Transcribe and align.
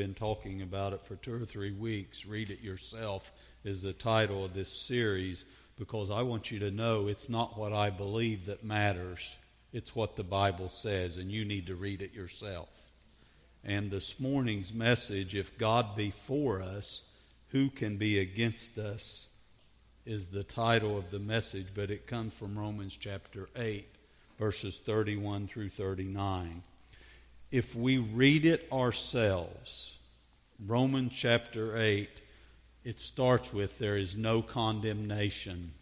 been 0.00 0.14
talking 0.14 0.62
about 0.62 0.94
it 0.94 1.02
for 1.02 1.16
two 1.16 1.34
or 1.34 1.44
three 1.44 1.72
weeks. 1.72 2.24
Read 2.24 2.48
it 2.48 2.62
yourself 2.62 3.30
is 3.64 3.82
the 3.82 3.92
title 3.92 4.46
of 4.46 4.54
this 4.54 4.72
series 4.72 5.44
because 5.78 6.10
I 6.10 6.22
want 6.22 6.50
you 6.50 6.58
to 6.60 6.70
know 6.70 7.06
it's 7.06 7.28
not 7.28 7.58
what 7.58 7.74
I 7.74 7.90
believe 7.90 8.46
that 8.46 8.64
matters. 8.64 9.36
It's 9.74 9.94
what 9.94 10.16
the 10.16 10.24
Bible 10.24 10.70
says, 10.70 11.18
and 11.18 11.30
you 11.30 11.44
need 11.44 11.66
to 11.66 11.74
read 11.74 12.00
it 12.00 12.14
yourself. 12.14 12.70
And 13.62 13.90
this 13.90 14.18
morning's 14.18 14.72
message, 14.72 15.34
if 15.34 15.58
God 15.58 15.94
be 15.94 16.10
for 16.10 16.62
us, 16.62 17.02
who 17.48 17.68
can 17.68 17.98
be 17.98 18.20
against 18.20 18.78
us, 18.78 19.28
is 20.06 20.28
the 20.28 20.44
title 20.44 20.96
of 20.96 21.10
the 21.10 21.18
message, 21.18 21.66
but 21.74 21.90
it 21.90 22.06
comes 22.06 22.32
from 22.32 22.58
Romans 22.58 22.96
chapter 22.98 23.50
8, 23.54 23.86
verses 24.38 24.78
31 24.78 25.46
through 25.46 25.68
39. 25.68 26.62
If 27.50 27.74
we 27.74 27.98
read 27.98 28.44
it 28.44 28.68
ourselves, 28.72 29.98
Romans 30.64 31.12
chapter 31.12 31.76
8, 31.76 32.08
it 32.84 33.00
starts 33.00 33.52
with 33.52 33.78
there 33.78 33.96
is 33.96 34.16
no 34.16 34.40
condemnation. 34.40 35.72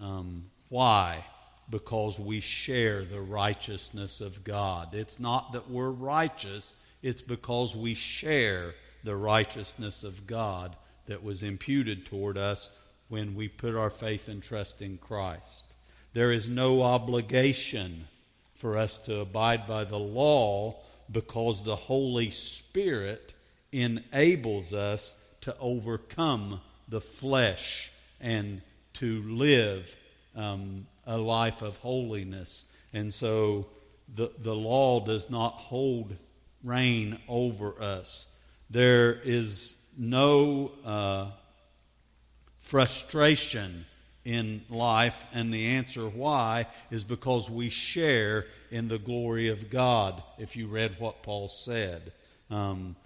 Um, 0.00 0.46
why? 0.68 1.24
Because 1.70 2.18
we 2.18 2.40
share 2.40 3.04
the 3.04 3.20
righteousness 3.20 4.20
of 4.20 4.42
God. 4.42 4.94
It's 4.94 5.20
not 5.20 5.52
that 5.52 5.70
we're 5.70 5.90
righteous, 5.90 6.74
it's 7.02 7.22
because 7.22 7.76
we 7.76 7.94
share 7.94 8.74
the 9.04 9.14
righteousness 9.14 10.02
of 10.02 10.26
God 10.26 10.74
that 11.06 11.22
was 11.22 11.42
imputed 11.42 12.04
toward 12.04 12.36
us 12.36 12.70
when 13.08 13.34
we 13.34 13.46
put 13.46 13.76
our 13.76 13.90
faith 13.90 14.28
and 14.28 14.42
trust 14.42 14.82
in 14.82 14.98
Christ. 14.98 15.74
There 16.14 16.32
is 16.32 16.48
no 16.48 16.82
obligation 16.82 18.06
for 18.64 18.78
us 18.78 18.96
to 18.96 19.20
abide 19.20 19.66
by 19.66 19.84
the 19.84 19.98
law 19.98 20.74
because 21.12 21.62
the 21.62 21.76
Holy 21.76 22.30
Spirit 22.30 23.34
enables 23.72 24.72
us 24.72 25.14
to 25.42 25.54
overcome 25.58 26.62
the 26.88 27.02
flesh 27.02 27.92
and 28.22 28.62
to 28.94 29.22
live 29.24 29.94
um, 30.34 30.86
a 31.06 31.18
life 31.18 31.60
of 31.60 31.76
holiness. 31.76 32.64
And 32.94 33.12
so 33.12 33.66
the, 34.14 34.32
the 34.38 34.56
law 34.56 35.04
does 35.04 35.28
not 35.28 35.52
hold 35.52 36.16
reign 36.62 37.18
over 37.28 37.78
us. 37.82 38.26
There 38.70 39.12
is 39.12 39.74
no 39.98 40.72
uh, 40.86 41.26
frustration 42.56 43.84
in 44.24 44.62
life, 44.70 45.24
and 45.32 45.52
the 45.52 45.66
answer 45.66 46.08
why 46.08 46.66
is 46.90 47.04
because 47.04 47.50
we 47.50 47.68
share 47.68 48.46
in 48.70 48.88
the 48.88 48.98
glory 48.98 49.48
of 49.48 49.70
God, 49.70 50.22
if 50.38 50.56
you 50.56 50.66
read 50.66 50.96
what 50.98 51.22
Paul 51.22 51.48
said. 51.48 52.12
Um, 52.50 52.96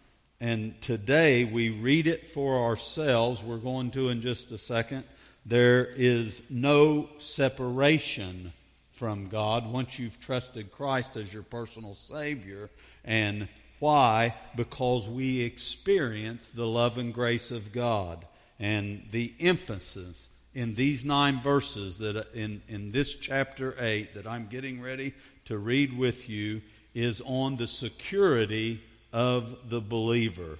and 0.40 0.80
today 0.80 1.44
we 1.44 1.70
read 1.70 2.06
it 2.06 2.26
for 2.28 2.64
ourselves. 2.64 3.42
We're 3.42 3.56
going 3.56 3.90
to 3.92 4.08
in 4.08 4.20
just 4.20 4.52
a 4.52 4.58
second. 4.58 5.04
There 5.44 5.84
is 5.84 6.42
no 6.48 7.08
separation 7.18 8.52
from 8.92 9.26
God 9.26 9.70
once 9.70 9.98
you've 9.98 10.20
trusted 10.20 10.70
Christ 10.70 11.16
as 11.16 11.32
your 11.32 11.42
personal 11.42 11.94
Savior. 11.94 12.70
And 13.04 13.48
why? 13.80 14.34
Because 14.56 15.08
we 15.08 15.42
experience 15.42 16.48
the 16.48 16.66
love 16.66 16.98
and 16.98 17.14
grace 17.14 17.50
of 17.50 17.72
God. 17.72 18.26
And 18.60 19.06
the 19.10 19.32
emphasis 19.40 20.28
in 20.58 20.74
these 20.74 21.04
nine 21.04 21.38
verses 21.38 21.98
that 21.98 22.34
in, 22.34 22.60
in 22.68 22.90
this 22.90 23.14
chapter 23.14 23.76
8 23.78 24.14
that 24.14 24.26
I'm 24.26 24.48
getting 24.48 24.82
ready 24.82 25.14
to 25.44 25.56
read 25.56 25.96
with 25.96 26.28
you 26.28 26.62
is 26.96 27.22
on 27.24 27.54
the 27.54 27.68
security 27.68 28.82
of 29.12 29.70
the 29.70 29.80
believer. 29.80 30.58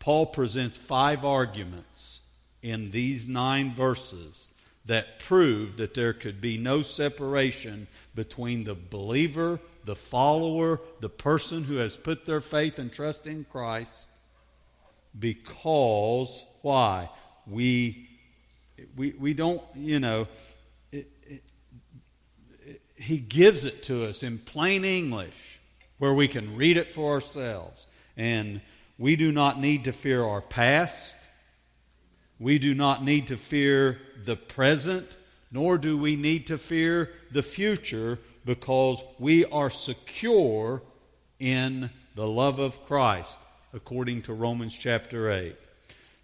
Paul 0.00 0.26
presents 0.26 0.76
five 0.76 1.24
arguments 1.24 2.22
in 2.60 2.90
these 2.90 3.28
nine 3.28 3.72
verses 3.72 4.48
that 4.86 5.20
prove 5.20 5.76
that 5.76 5.94
there 5.94 6.12
could 6.12 6.40
be 6.40 6.58
no 6.58 6.82
separation 6.82 7.86
between 8.16 8.64
the 8.64 8.74
believer, 8.74 9.60
the 9.84 9.94
follower, 9.94 10.80
the 10.98 11.08
person 11.08 11.62
who 11.62 11.76
has 11.76 11.96
put 11.96 12.26
their 12.26 12.40
faith 12.40 12.80
and 12.80 12.92
trust 12.92 13.28
in 13.28 13.46
Christ, 13.48 14.08
because, 15.16 16.44
why? 16.62 17.08
We, 17.46 18.08
we, 18.96 19.12
we 19.18 19.34
don't, 19.34 19.62
you 19.74 20.00
know, 20.00 20.28
it, 20.92 21.08
it, 21.22 21.42
it, 22.64 22.80
he 22.96 23.18
gives 23.18 23.64
it 23.64 23.82
to 23.84 24.04
us 24.04 24.22
in 24.22 24.38
plain 24.38 24.84
English 24.84 25.60
where 25.98 26.14
we 26.14 26.28
can 26.28 26.56
read 26.56 26.76
it 26.76 26.90
for 26.90 27.12
ourselves. 27.12 27.86
And 28.16 28.60
we 28.98 29.16
do 29.16 29.32
not 29.32 29.60
need 29.60 29.84
to 29.84 29.92
fear 29.92 30.24
our 30.24 30.40
past. 30.40 31.16
We 32.38 32.58
do 32.58 32.74
not 32.74 33.02
need 33.02 33.28
to 33.28 33.36
fear 33.36 33.98
the 34.24 34.36
present, 34.36 35.16
nor 35.50 35.78
do 35.78 35.96
we 35.96 36.16
need 36.16 36.46
to 36.48 36.58
fear 36.58 37.10
the 37.30 37.42
future 37.42 38.18
because 38.44 39.02
we 39.18 39.44
are 39.46 39.70
secure 39.70 40.82
in 41.38 41.90
the 42.14 42.26
love 42.26 42.58
of 42.58 42.82
Christ, 42.84 43.38
according 43.74 44.22
to 44.22 44.32
Romans 44.32 44.76
chapter 44.76 45.30
8. 45.30 45.56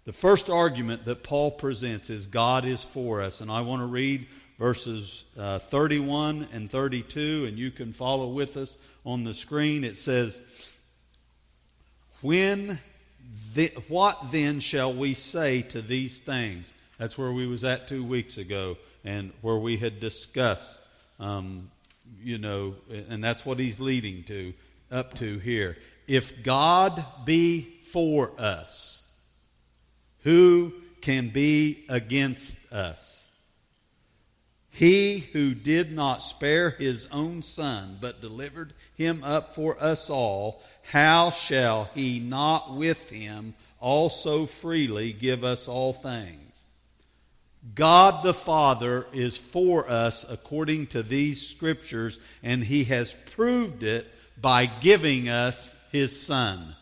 The 0.05 0.13
first 0.13 0.49
argument 0.49 1.05
that 1.05 1.23
Paul 1.23 1.51
presents 1.51 2.09
is 2.09 2.27
God 2.27 2.65
is 2.65 2.83
for 2.83 3.21
us. 3.21 3.39
And 3.39 3.49
I 3.49 3.61
want 3.61 3.81
to 3.81 3.85
read 3.85 4.27
verses 4.59 5.23
uh, 5.37 5.59
31 5.59 6.49
and 6.51 6.69
32, 6.69 7.45
and 7.47 7.57
you 7.57 7.71
can 7.71 7.93
follow 7.93 8.27
with 8.27 8.57
us 8.57 8.77
on 9.05 9.23
the 9.23 9.33
screen. 9.33 9.85
It 9.85 9.97
says, 9.97 10.77
When 12.21 12.79
the, 13.53 13.71
what 13.87 14.31
then 14.31 14.59
shall 14.59 14.93
we 14.93 15.13
say 15.13 15.61
to 15.63 15.81
these 15.81 16.19
things? 16.19 16.73
That's 16.97 17.17
where 17.17 17.31
we 17.31 17.47
was 17.47 17.63
at 17.63 17.87
two 17.87 18.03
weeks 18.03 18.37
ago, 18.37 18.77
and 19.05 19.31
where 19.41 19.57
we 19.57 19.77
had 19.77 20.01
discussed, 20.01 20.81
um, 21.19 21.71
you 22.21 22.37
know, 22.37 22.75
and 23.09 23.23
that's 23.23 23.45
what 23.45 23.57
he's 23.57 23.79
leading 23.79 24.23
to, 24.25 24.53
up 24.91 25.13
to 25.15 25.39
here. 25.39 25.77
If 26.07 26.43
God 26.43 27.05
be 27.23 27.77
for 27.91 28.31
us, 28.37 29.02
who 30.23 30.73
can 31.01 31.29
be 31.29 31.85
against 31.89 32.57
us? 32.71 33.25
He 34.69 35.19
who 35.19 35.53
did 35.53 35.91
not 35.91 36.23
spare 36.23 36.71
his 36.71 37.07
own 37.11 37.43
son, 37.43 37.99
but 38.01 38.21
delivered 38.21 38.73
him 38.95 39.23
up 39.23 39.53
for 39.53 39.81
us 39.81 40.09
all, 40.09 40.63
how 40.81 41.29
shall 41.29 41.91
he 41.93 42.19
not 42.19 42.75
with 42.75 43.09
him 43.11 43.53
also 43.79 44.47
freely 44.47 45.13
give 45.13 45.43
us 45.43 45.67
all 45.67 45.93
things? 45.93 46.65
God 47.75 48.23
the 48.23 48.33
Father 48.33 49.05
is 49.13 49.37
for 49.37 49.89
us 49.89 50.25
according 50.27 50.87
to 50.87 51.03
these 51.03 51.47
scriptures, 51.47 52.19
and 52.41 52.63
he 52.63 52.85
has 52.85 53.15
proved 53.31 53.83
it 53.83 54.11
by 54.41 54.65
giving 54.65 55.29
us 55.29 55.69
his 55.91 56.19
son. 56.19 56.75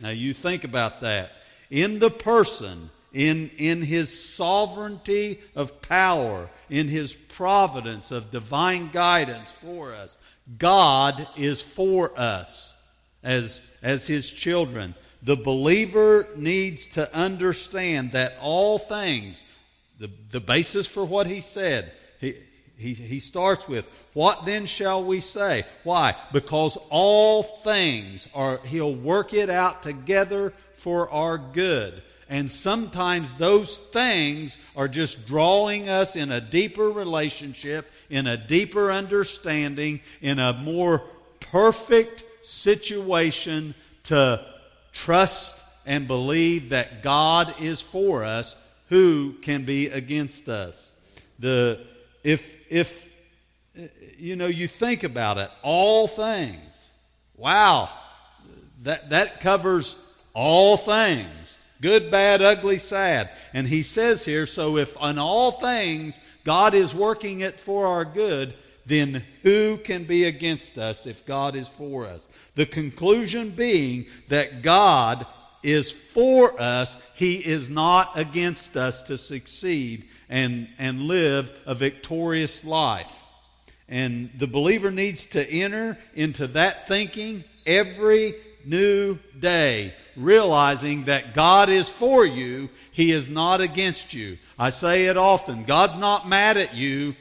Now 0.00 0.10
you 0.10 0.34
think 0.34 0.64
about 0.64 1.00
that. 1.00 1.32
In 1.70 1.98
the 1.98 2.10
person, 2.10 2.90
in, 3.12 3.50
in 3.56 3.82
his 3.82 4.34
sovereignty 4.34 5.40
of 5.54 5.80
power, 5.82 6.48
in 6.68 6.88
his 6.88 7.14
providence 7.14 8.10
of 8.10 8.30
divine 8.30 8.90
guidance 8.90 9.50
for 9.50 9.94
us. 9.94 10.18
God 10.58 11.26
is 11.36 11.60
for 11.60 12.18
us 12.18 12.74
as, 13.22 13.62
as 13.82 14.06
his 14.06 14.30
children. 14.30 14.94
The 15.22 15.36
believer 15.36 16.28
needs 16.36 16.86
to 16.88 17.12
understand 17.14 18.12
that 18.12 18.34
all 18.40 18.78
things, 18.78 19.44
the, 19.98 20.10
the 20.30 20.40
basis 20.40 20.86
for 20.86 21.04
what 21.04 21.26
he 21.26 21.40
said, 21.40 21.92
he, 22.20 22.34
he, 22.76 22.92
he 22.94 23.18
starts 23.18 23.66
with, 23.66 23.88
What 24.12 24.46
then 24.46 24.66
shall 24.66 25.02
we 25.02 25.20
say? 25.20 25.64
Why? 25.82 26.14
Because 26.32 26.78
all 26.90 27.42
things 27.42 28.28
are, 28.34 28.58
he'll 28.64 28.94
work 28.94 29.34
it 29.34 29.50
out 29.50 29.82
together 29.82 30.52
for 30.78 31.10
our 31.10 31.38
good. 31.38 32.02
And 32.30 32.50
sometimes 32.50 33.32
those 33.34 33.78
things 33.78 34.58
are 34.76 34.88
just 34.88 35.26
drawing 35.26 35.88
us 35.88 36.14
in 36.14 36.30
a 36.30 36.40
deeper 36.40 36.90
relationship, 36.90 37.90
in 38.10 38.26
a 38.26 38.36
deeper 38.36 38.92
understanding, 38.92 40.00
in 40.20 40.38
a 40.38 40.52
more 40.52 41.02
perfect 41.40 42.24
situation 42.42 43.74
to 44.04 44.44
trust 44.92 45.62
and 45.86 46.06
believe 46.06 46.70
that 46.70 47.02
God 47.02 47.54
is 47.62 47.80
for 47.80 48.24
us. 48.24 48.56
Who 48.90 49.34
can 49.42 49.64
be 49.64 49.88
against 49.88 50.48
us? 50.48 50.92
The 51.38 51.80
if 52.24 52.56
if 52.70 53.10
you 54.18 54.36
know 54.36 54.46
you 54.46 54.66
think 54.66 55.02
about 55.02 55.38
it, 55.38 55.50
all 55.62 56.06
things. 56.06 56.90
Wow, 57.36 57.90
that 58.82 59.10
that 59.10 59.40
covers 59.40 59.96
all 60.38 60.76
things 60.76 61.58
good, 61.80 62.12
bad, 62.12 62.42
ugly, 62.42 62.78
sad. 62.78 63.28
And 63.52 63.66
he 63.66 63.82
says 63.82 64.24
here 64.24 64.46
so 64.46 64.76
if 64.76 64.96
in 65.02 65.18
all 65.18 65.50
things 65.50 66.20
God 66.44 66.74
is 66.74 66.94
working 66.94 67.40
it 67.40 67.58
for 67.58 67.88
our 67.88 68.04
good, 68.04 68.54
then 68.86 69.24
who 69.42 69.78
can 69.78 70.04
be 70.04 70.24
against 70.24 70.78
us 70.78 71.06
if 71.06 71.26
God 71.26 71.56
is 71.56 71.66
for 71.66 72.06
us? 72.06 72.28
The 72.54 72.66
conclusion 72.66 73.50
being 73.50 74.06
that 74.28 74.62
God 74.62 75.26
is 75.64 75.90
for 75.90 76.60
us, 76.60 76.96
He 77.14 77.36
is 77.36 77.68
not 77.68 78.16
against 78.16 78.76
us 78.76 79.02
to 79.02 79.18
succeed 79.18 80.04
and, 80.28 80.68
and 80.78 81.02
live 81.02 81.58
a 81.66 81.74
victorious 81.74 82.64
life. 82.64 83.26
And 83.88 84.30
the 84.36 84.46
believer 84.46 84.92
needs 84.92 85.26
to 85.26 85.50
enter 85.50 85.98
into 86.14 86.46
that 86.48 86.86
thinking 86.86 87.42
every 87.66 88.34
new 88.68 89.18
day, 89.38 89.94
realizing 90.16 91.04
that 91.04 91.34
God 91.34 91.68
is 91.68 91.88
for 91.88 92.26
you, 92.26 92.68
He 92.92 93.12
is 93.12 93.28
not 93.28 93.60
against 93.60 94.14
you. 94.14 94.38
I 94.58 94.70
say 94.70 95.06
it 95.06 95.16
often 95.16 95.64
God's 95.64 95.96
not 95.96 96.28
mad 96.28 96.56
at 96.56 96.74
you, 96.74 97.14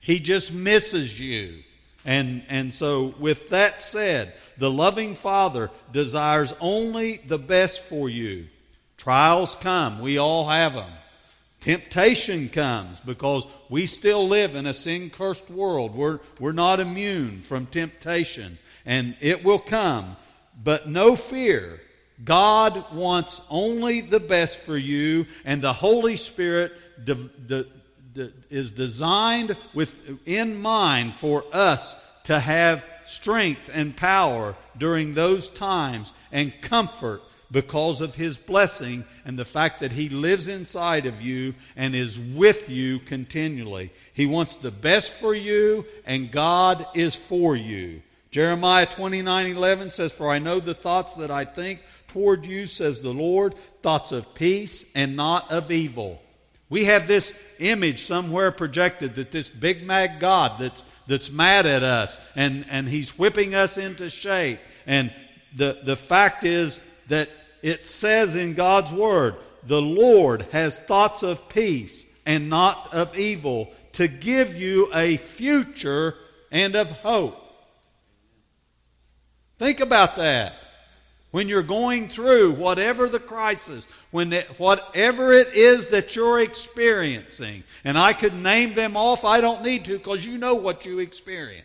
He 0.00 0.18
just 0.18 0.52
misses 0.52 1.18
you. 1.18 1.62
And, 2.04 2.42
and 2.48 2.72
so, 2.72 3.14
with 3.18 3.50
that 3.50 3.80
said, 3.80 4.32
the 4.56 4.70
loving 4.70 5.14
Father 5.14 5.70
desires 5.92 6.54
only 6.60 7.18
the 7.18 7.38
best 7.38 7.82
for 7.82 8.08
you. 8.08 8.48
Trials 8.96 9.54
come, 9.56 10.00
we 10.00 10.18
all 10.18 10.48
have 10.48 10.74
them. 10.74 10.90
Temptation 11.60 12.48
comes 12.48 13.00
because 13.00 13.46
we 13.68 13.86
still 13.86 14.26
live 14.28 14.54
in 14.54 14.66
a 14.66 14.72
sin 14.72 15.10
cursed 15.10 15.50
world. 15.50 15.94
We're, 15.94 16.20
we're 16.38 16.52
not 16.52 16.80
immune 16.80 17.42
from 17.42 17.66
temptation, 17.66 18.58
and 18.86 19.16
it 19.20 19.44
will 19.44 19.58
come. 19.58 20.16
But 20.62 20.88
no 20.88 21.16
fear. 21.16 21.80
God 22.24 22.92
wants 22.92 23.40
only 23.48 24.00
the 24.00 24.20
best 24.20 24.58
for 24.58 24.76
you, 24.76 25.26
and 25.44 25.62
the 25.62 25.72
Holy 25.72 26.16
Spirit 26.16 26.72
de- 27.04 27.14
de- 27.14 27.66
is 28.50 28.72
designed 28.72 29.56
with 29.74 30.18
in 30.26 30.60
mind 30.60 31.14
for 31.14 31.44
us 31.52 31.96
to 32.24 32.40
have 32.40 32.84
strength 33.04 33.70
and 33.72 33.96
power 33.96 34.56
during 34.76 35.14
those 35.14 35.48
times 35.48 36.12
and 36.32 36.52
comfort 36.60 37.22
because 37.50 38.00
of 38.00 38.14
his 38.16 38.36
blessing 38.36 39.04
and 39.24 39.38
the 39.38 39.44
fact 39.44 39.80
that 39.80 39.92
he 39.92 40.08
lives 40.08 40.48
inside 40.48 41.06
of 41.06 41.22
you 41.22 41.54
and 41.76 41.94
is 41.94 42.18
with 42.18 42.68
you 42.68 42.98
continually. 42.98 43.90
He 44.12 44.26
wants 44.26 44.56
the 44.56 44.70
best 44.70 45.12
for 45.12 45.34
you 45.34 45.86
and 46.04 46.30
God 46.30 46.86
is 46.94 47.16
for 47.16 47.56
you. 47.56 48.02
Jeremiah 48.30 48.86
29:11 48.86 49.90
says 49.90 50.12
for 50.12 50.30
I 50.30 50.38
know 50.38 50.60
the 50.60 50.74
thoughts 50.74 51.14
that 51.14 51.30
I 51.30 51.44
think 51.44 51.80
toward 52.08 52.46
you 52.46 52.66
says 52.66 53.00
the 53.00 53.12
Lord 53.12 53.54
thoughts 53.82 54.12
of 54.12 54.34
peace 54.34 54.84
and 54.94 55.16
not 55.16 55.50
of 55.50 55.70
evil 55.70 56.20
we 56.70 56.84
have 56.84 57.06
this 57.06 57.32
image 57.58 58.02
somewhere 58.02 58.50
projected 58.50 59.14
that 59.14 59.30
this 59.30 59.48
big 59.48 59.86
mad 59.86 60.20
God 60.20 60.60
that's, 60.60 60.84
that's 61.06 61.30
mad 61.30 61.66
at 61.66 61.82
us 61.82 62.20
and, 62.36 62.66
and 62.68 62.88
he's 62.88 63.18
whipping 63.18 63.54
us 63.54 63.78
into 63.78 64.10
shape. 64.10 64.60
And 64.86 65.12
the, 65.56 65.80
the 65.82 65.96
fact 65.96 66.44
is 66.44 66.78
that 67.08 67.28
it 67.62 67.86
says 67.86 68.36
in 68.36 68.54
God's 68.54 68.92
Word, 68.92 69.36
the 69.64 69.80
Lord 69.82 70.42
has 70.52 70.78
thoughts 70.78 71.22
of 71.22 71.48
peace 71.48 72.04
and 72.26 72.50
not 72.50 72.92
of 72.92 73.16
evil 73.18 73.72
to 73.92 74.06
give 74.06 74.54
you 74.54 74.90
a 74.94 75.16
future 75.16 76.14
and 76.50 76.76
of 76.76 76.90
hope. 76.90 77.47
Think 79.58 79.80
about 79.80 80.16
that 80.16 80.54
when 81.30 81.48
you're 81.48 81.62
going 81.62 82.08
through 82.08 82.52
whatever 82.52 83.08
the 83.08 83.18
crisis, 83.18 83.86
when 84.10 84.32
it, 84.32 84.46
whatever 84.58 85.32
it 85.32 85.48
is 85.54 85.86
that 85.88 86.16
you're 86.16 86.40
experiencing, 86.40 87.64
and 87.84 87.98
I 87.98 88.12
could 88.12 88.34
name 88.34 88.74
them 88.74 88.96
off, 88.96 89.24
I 89.24 89.40
don't 89.40 89.62
need 89.62 89.84
to 89.86 89.98
because 89.98 90.24
you 90.24 90.38
know 90.38 90.54
what 90.54 90.86
you 90.86 91.00
experience. 91.00 91.64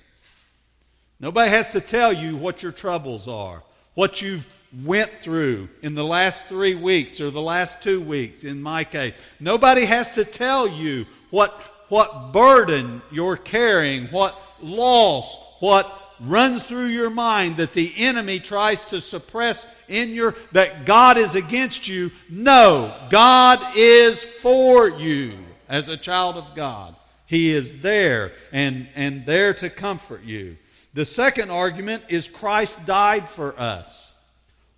Nobody 1.19 1.49
has 1.49 1.67
to 1.69 1.81
tell 1.81 2.11
you 2.11 2.35
what 2.35 2.61
your 2.61 2.73
troubles 2.73 3.27
are, 3.27 3.63
what 3.93 4.21
you've 4.21 4.47
went 4.83 5.09
through 5.09 5.69
in 5.81 5.95
the 5.95 6.03
last 6.03 6.45
three 6.47 6.75
weeks 6.75 7.21
or 7.21 7.29
the 7.29 7.41
last 7.41 7.81
two 7.81 8.01
weeks, 8.01 8.43
in 8.43 8.61
my 8.61 8.83
case. 8.83 9.13
Nobody 9.39 9.85
has 9.85 10.11
to 10.11 10.25
tell 10.25 10.67
you 10.67 11.05
what, 11.29 11.53
what 11.87 12.33
burden 12.33 13.01
you're 13.11 13.37
carrying, 13.37 14.07
what 14.07 14.37
loss, 14.61 15.37
what 15.59 16.02
runs 16.19 16.63
through 16.63 16.88
your 16.88 17.10
mind 17.10 17.57
that 17.57 17.74
the 17.74 17.94
enemy 17.98 18.39
tries 18.39 18.83
to 18.86 19.01
suppress 19.01 19.68
in 19.88 20.10
your 20.10 20.36
that 20.51 20.86
God 20.86 21.18
is 21.18 21.36
against 21.36 21.88
you. 21.88 22.12
No, 22.30 23.07
God 23.10 23.60
is 23.75 24.24
for 24.24 24.89
you 24.89 25.33
as 25.68 25.89
a 25.89 25.98
child 25.98 26.36
of 26.36 26.56
God. 26.56 26.95
He 27.25 27.51
is 27.51 27.81
there 27.81 28.31
and, 28.51 28.88
and 28.95 29.25
there 29.25 29.54
to 29.56 29.69
comfort 29.69 30.24
you. 30.24 30.57
The 30.94 31.06
second 31.06 31.50
argument 31.50 32.04
is 32.10 32.27
Christ 32.27 32.86
died 32.86 33.27
for 33.27 33.60
us. 33.60 34.12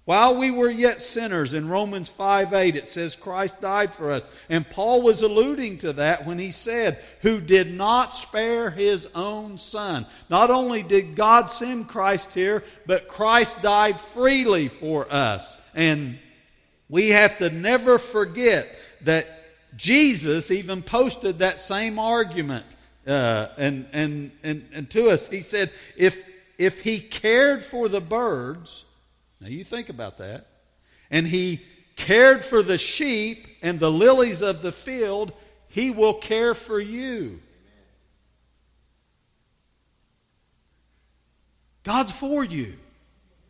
While 0.05 0.35
we 0.35 0.51
were 0.51 0.69
yet 0.69 1.01
sinners, 1.01 1.53
in 1.53 1.67
Romans 1.67 2.09
5 2.09 2.53
8, 2.53 2.75
it 2.75 2.85
says 2.85 3.15
Christ 3.15 3.59
died 3.59 3.91
for 3.91 4.11
us. 4.11 4.27
And 4.49 4.69
Paul 4.69 5.01
was 5.01 5.23
alluding 5.23 5.79
to 5.79 5.93
that 5.93 6.27
when 6.27 6.37
he 6.37 6.51
said, 6.51 6.99
Who 7.21 7.41
did 7.41 7.73
not 7.73 8.13
spare 8.13 8.69
his 8.69 9.07
own 9.15 9.57
son. 9.57 10.05
Not 10.29 10.51
only 10.51 10.83
did 10.83 11.15
God 11.15 11.49
send 11.49 11.87
Christ 11.87 12.35
here, 12.35 12.63
but 12.85 13.07
Christ 13.07 13.63
died 13.63 13.99
freely 13.99 14.67
for 14.67 15.11
us. 15.11 15.57
And 15.73 16.19
we 16.87 17.09
have 17.09 17.39
to 17.39 17.49
never 17.49 17.97
forget 17.97 18.67
that 19.01 19.27
Jesus 19.75 20.51
even 20.51 20.83
posted 20.83 21.39
that 21.39 21.59
same 21.59 21.97
argument 21.97 22.65
uh, 23.07 23.47
and, 23.57 23.87
and, 23.91 24.31
and, 24.43 24.67
and 24.71 24.89
to 24.91 25.09
us. 25.09 25.27
He 25.29 25.41
said, 25.41 25.71
if, 25.97 26.29
if 26.59 26.83
he 26.83 26.99
cared 26.99 27.65
for 27.65 27.89
the 27.89 28.01
birds, 28.01 28.85
now 29.39 29.47
you 29.47 29.63
think 29.63 29.89
about 29.89 30.17
that. 30.17 30.47
And 31.11 31.27
he 31.27 31.61
cared 31.95 32.43
for 32.43 32.61
the 32.61 32.77
sheep 32.77 33.47
and 33.61 33.79
the 33.79 33.91
lilies 33.91 34.41
of 34.41 34.61
the 34.61 34.71
field. 34.71 35.33
He 35.67 35.91
will 35.91 36.13
care 36.13 36.53
for 36.53 36.79
you. 36.79 37.41
God's 41.83 42.11
for 42.11 42.43
you. 42.43 42.75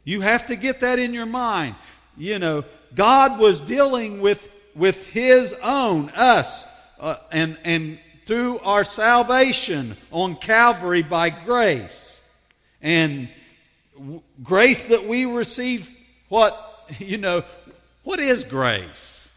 You 0.03 0.21
have 0.21 0.47
to 0.47 0.55
get 0.55 0.81
that 0.81 0.99
in 0.99 1.13
your 1.13 1.25
mind. 1.25 1.75
You 2.17 2.37
know, 2.37 2.65
God 2.93 3.39
was 3.39 3.59
dealing 3.59 4.21
with, 4.21 4.51
with 4.75 5.07
His 5.07 5.53
own, 5.63 6.09
us, 6.11 6.65
uh, 6.99 7.15
and, 7.31 7.57
and 7.63 7.99
through 8.25 8.59
our 8.59 8.83
salvation 8.83 9.97
on 10.11 10.35
Calvary 10.35 11.01
by 11.01 11.29
grace. 11.29 12.21
And 12.81 13.29
grace 14.43 14.85
that 14.85 15.05
we 15.05 15.25
receive, 15.25 15.95
what, 16.29 16.89
you 16.99 17.17
know, 17.17 17.43
what 18.03 18.19
is 18.19 18.43
grace? 18.43 19.27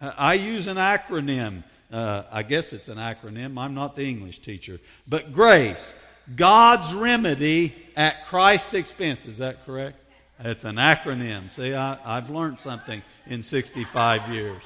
Uh, 0.00 0.12
I 0.16 0.34
use 0.34 0.66
an 0.66 0.76
acronym. 0.76 1.62
Uh, 1.90 2.24
I 2.30 2.42
guess 2.42 2.72
it's 2.72 2.88
an 2.88 2.98
acronym. 2.98 3.58
I'm 3.58 3.74
not 3.74 3.96
the 3.96 4.04
English 4.04 4.40
teacher. 4.40 4.80
But 5.08 5.32
grace, 5.32 5.94
God's 6.34 6.92
remedy 6.92 7.74
at 7.96 8.26
Christ's 8.26 8.74
expense. 8.74 9.26
Is 9.26 9.38
that 9.38 9.64
correct? 9.64 9.98
It's 10.40 10.64
an 10.64 10.76
acronym. 10.76 11.50
See, 11.50 11.74
I, 11.74 11.98
I've 12.04 12.28
learned 12.28 12.60
something 12.60 13.02
in 13.26 13.42
65 13.42 14.28
years. 14.28 14.60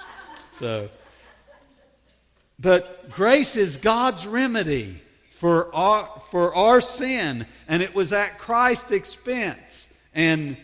So, 0.52 0.88
but 2.58 3.10
grace 3.10 3.56
is 3.56 3.76
God's 3.76 4.26
remedy 4.26 5.02
for 5.40 5.74
our, 5.74 6.06
for 6.30 6.54
our 6.54 6.82
sin, 6.82 7.46
and 7.66 7.82
it 7.82 7.94
was 7.94 8.12
at 8.12 8.36
Christ's 8.38 8.90
expense. 8.90 9.90
And 10.14 10.58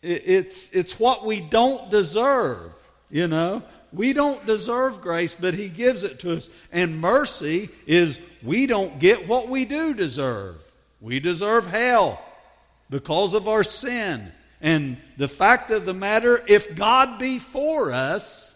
it's, 0.00 0.70
it's 0.70 0.96
what 1.00 1.26
we 1.26 1.40
don't 1.40 1.90
deserve, 1.90 2.72
you 3.10 3.26
know. 3.26 3.64
We 3.92 4.12
don't 4.12 4.46
deserve 4.46 5.00
grace, 5.00 5.34
but 5.34 5.54
He 5.54 5.68
gives 5.68 6.04
it 6.04 6.20
to 6.20 6.36
us. 6.36 6.50
And 6.70 7.00
mercy 7.00 7.68
is 7.84 8.20
we 8.44 8.68
don't 8.68 9.00
get 9.00 9.26
what 9.26 9.48
we 9.48 9.64
do 9.64 9.92
deserve. 9.92 10.70
We 11.00 11.18
deserve 11.18 11.66
hell 11.66 12.24
because 12.90 13.34
of 13.34 13.48
our 13.48 13.64
sin. 13.64 14.30
And 14.60 14.98
the 15.16 15.26
fact 15.26 15.72
of 15.72 15.84
the 15.84 15.94
matter, 15.94 16.44
if 16.46 16.76
God 16.76 17.18
be 17.18 17.40
for 17.40 17.90
us, 17.90 18.54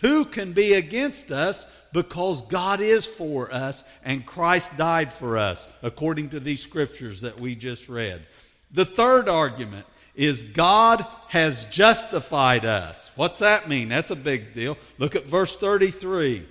who 0.00 0.26
can 0.26 0.52
be 0.52 0.74
against 0.74 1.30
us? 1.30 1.66
Because 1.92 2.42
God 2.42 2.80
is 2.80 3.06
for 3.06 3.52
us 3.52 3.84
and 4.04 4.24
Christ 4.24 4.76
died 4.76 5.12
for 5.12 5.38
us, 5.38 5.68
according 5.82 6.30
to 6.30 6.40
these 6.40 6.62
scriptures 6.62 7.20
that 7.22 7.38
we 7.38 7.54
just 7.54 7.88
read. 7.88 8.20
The 8.70 8.84
third 8.84 9.28
argument 9.28 9.86
is 10.14 10.42
God 10.42 11.04
has 11.28 11.64
justified 11.66 12.64
us. 12.64 13.10
What's 13.16 13.40
that 13.40 13.68
mean? 13.68 13.88
That's 13.88 14.10
a 14.10 14.16
big 14.16 14.54
deal. 14.54 14.76
Look 14.98 15.16
at 15.16 15.26
verse 15.26 15.56
33. 15.56 16.46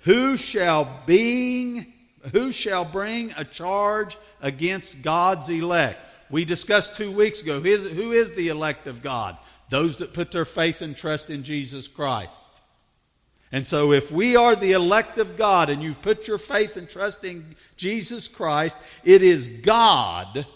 Who 0.00 0.36
shall 0.36 1.02
being 1.06 1.92
who 2.32 2.50
shall 2.50 2.84
bring 2.84 3.32
a 3.36 3.44
charge 3.44 4.16
against 4.40 5.02
God's 5.02 5.48
elect? 5.48 5.98
We 6.30 6.44
discussed 6.44 6.96
two 6.96 7.12
weeks 7.12 7.42
ago. 7.42 7.60
Who 7.60 7.66
is, 7.66 7.84
who 7.90 8.12
is 8.12 8.32
the 8.32 8.48
elect 8.48 8.86
of 8.88 9.02
God? 9.02 9.38
Those 9.68 9.98
that 9.98 10.12
put 10.12 10.32
their 10.32 10.44
faith 10.44 10.82
and 10.82 10.96
trust 10.96 11.30
in 11.30 11.44
Jesus 11.44 11.86
Christ. 11.86 12.36
And 13.52 13.66
so, 13.66 13.92
if 13.92 14.10
we 14.10 14.34
are 14.36 14.56
the 14.56 14.72
elect 14.72 15.18
of 15.18 15.36
God 15.36 15.70
and 15.70 15.82
you've 15.82 16.02
put 16.02 16.26
your 16.26 16.38
faith 16.38 16.76
and 16.76 16.88
trust 16.88 17.24
in 17.24 17.54
Jesus 17.76 18.26
Christ, 18.26 18.76
it 19.04 19.22
is 19.22 19.48
God 19.48 20.46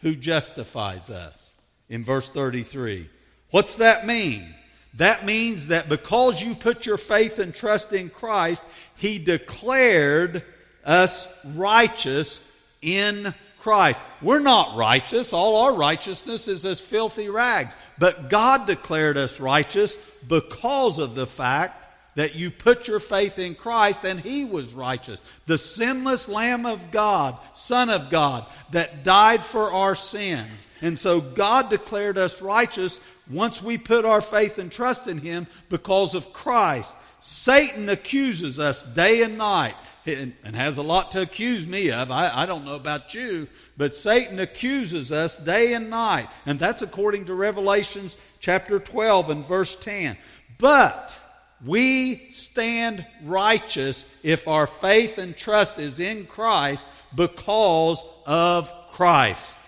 who 0.00 0.14
justifies 0.14 1.10
us. 1.10 1.56
in 1.88 2.04
verse 2.04 2.30
33. 2.30 3.10
What's 3.50 3.76
that 3.76 4.06
mean? 4.06 4.54
That 4.94 5.24
means 5.24 5.68
that 5.68 5.88
because 5.88 6.42
you 6.42 6.54
put 6.54 6.86
your 6.86 6.96
faith 6.96 7.38
and 7.38 7.54
trust 7.54 7.92
in 7.92 8.10
Christ, 8.10 8.62
He 8.96 9.18
declared 9.18 10.44
us 10.84 11.26
righteous 11.44 12.40
in 12.80 13.34
Christ. 13.60 14.00
We're 14.22 14.40
not 14.40 14.76
righteous. 14.76 15.32
All 15.32 15.64
our 15.64 15.74
righteousness 15.74 16.48
is 16.48 16.64
as 16.64 16.80
filthy 16.80 17.28
rags. 17.28 17.76
But 17.98 18.30
God 18.30 18.66
declared 18.66 19.16
us 19.16 19.40
righteous 19.40 19.96
because 20.26 20.98
of 20.98 21.14
the 21.14 21.26
fact 21.26 21.80
that 22.16 22.34
you 22.34 22.50
put 22.50 22.88
your 22.88 23.00
faith 23.00 23.38
in 23.38 23.54
Christ 23.54 24.04
and 24.04 24.18
He 24.18 24.44
was 24.44 24.74
righteous. 24.74 25.22
The 25.46 25.58
sinless 25.58 26.28
Lamb 26.28 26.66
of 26.66 26.90
God, 26.90 27.38
Son 27.54 27.88
of 27.88 28.10
God, 28.10 28.46
that 28.72 29.04
died 29.04 29.44
for 29.44 29.72
our 29.72 29.94
sins. 29.94 30.66
And 30.82 30.98
so 30.98 31.20
God 31.20 31.70
declared 31.70 32.18
us 32.18 32.42
righteous 32.42 33.00
once 33.30 33.62
we 33.62 33.78
put 33.78 34.04
our 34.04 34.20
faith 34.20 34.58
and 34.58 34.72
trust 34.72 35.06
in 35.06 35.18
Him 35.18 35.46
because 35.68 36.14
of 36.14 36.32
Christ. 36.32 36.96
Satan 37.20 37.88
accuses 37.88 38.58
us 38.58 38.82
day 38.82 39.22
and 39.22 39.38
night 39.38 39.74
and 40.06 40.56
has 40.56 40.78
a 40.78 40.82
lot 40.82 41.12
to 41.12 41.22
accuse 41.22 41.66
me 41.66 41.90
of. 41.90 42.10
I, 42.10 42.42
I, 42.42 42.46
don't 42.46 42.64
know 42.64 42.74
about 42.74 43.14
you, 43.14 43.48
but 43.76 43.94
Satan 43.94 44.38
accuses 44.38 45.12
us 45.12 45.36
day 45.36 45.74
and 45.74 45.90
night. 45.90 46.28
And 46.46 46.58
that's 46.58 46.82
according 46.82 47.26
to 47.26 47.34
Revelations 47.34 48.16
chapter 48.38 48.78
12 48.78 49.30
and 49.30 49.44
verse 49.44 49.76
10. 49.76 50.16
But 50.58 51.18
we 51.64 52.16
stand 52.30 53.04
righteous 53.24 54.06
if 54.22 54.48
our 54.48 54.66
faith 54.66 55.18
and 55.18 55.36
trust 55.36 55.78
is 55.78 56.00
in 56.00 56.26
Christ 56.26 56.86
because 57.14 58.02
of 58.26 58.72
Christ. 58.92 59.58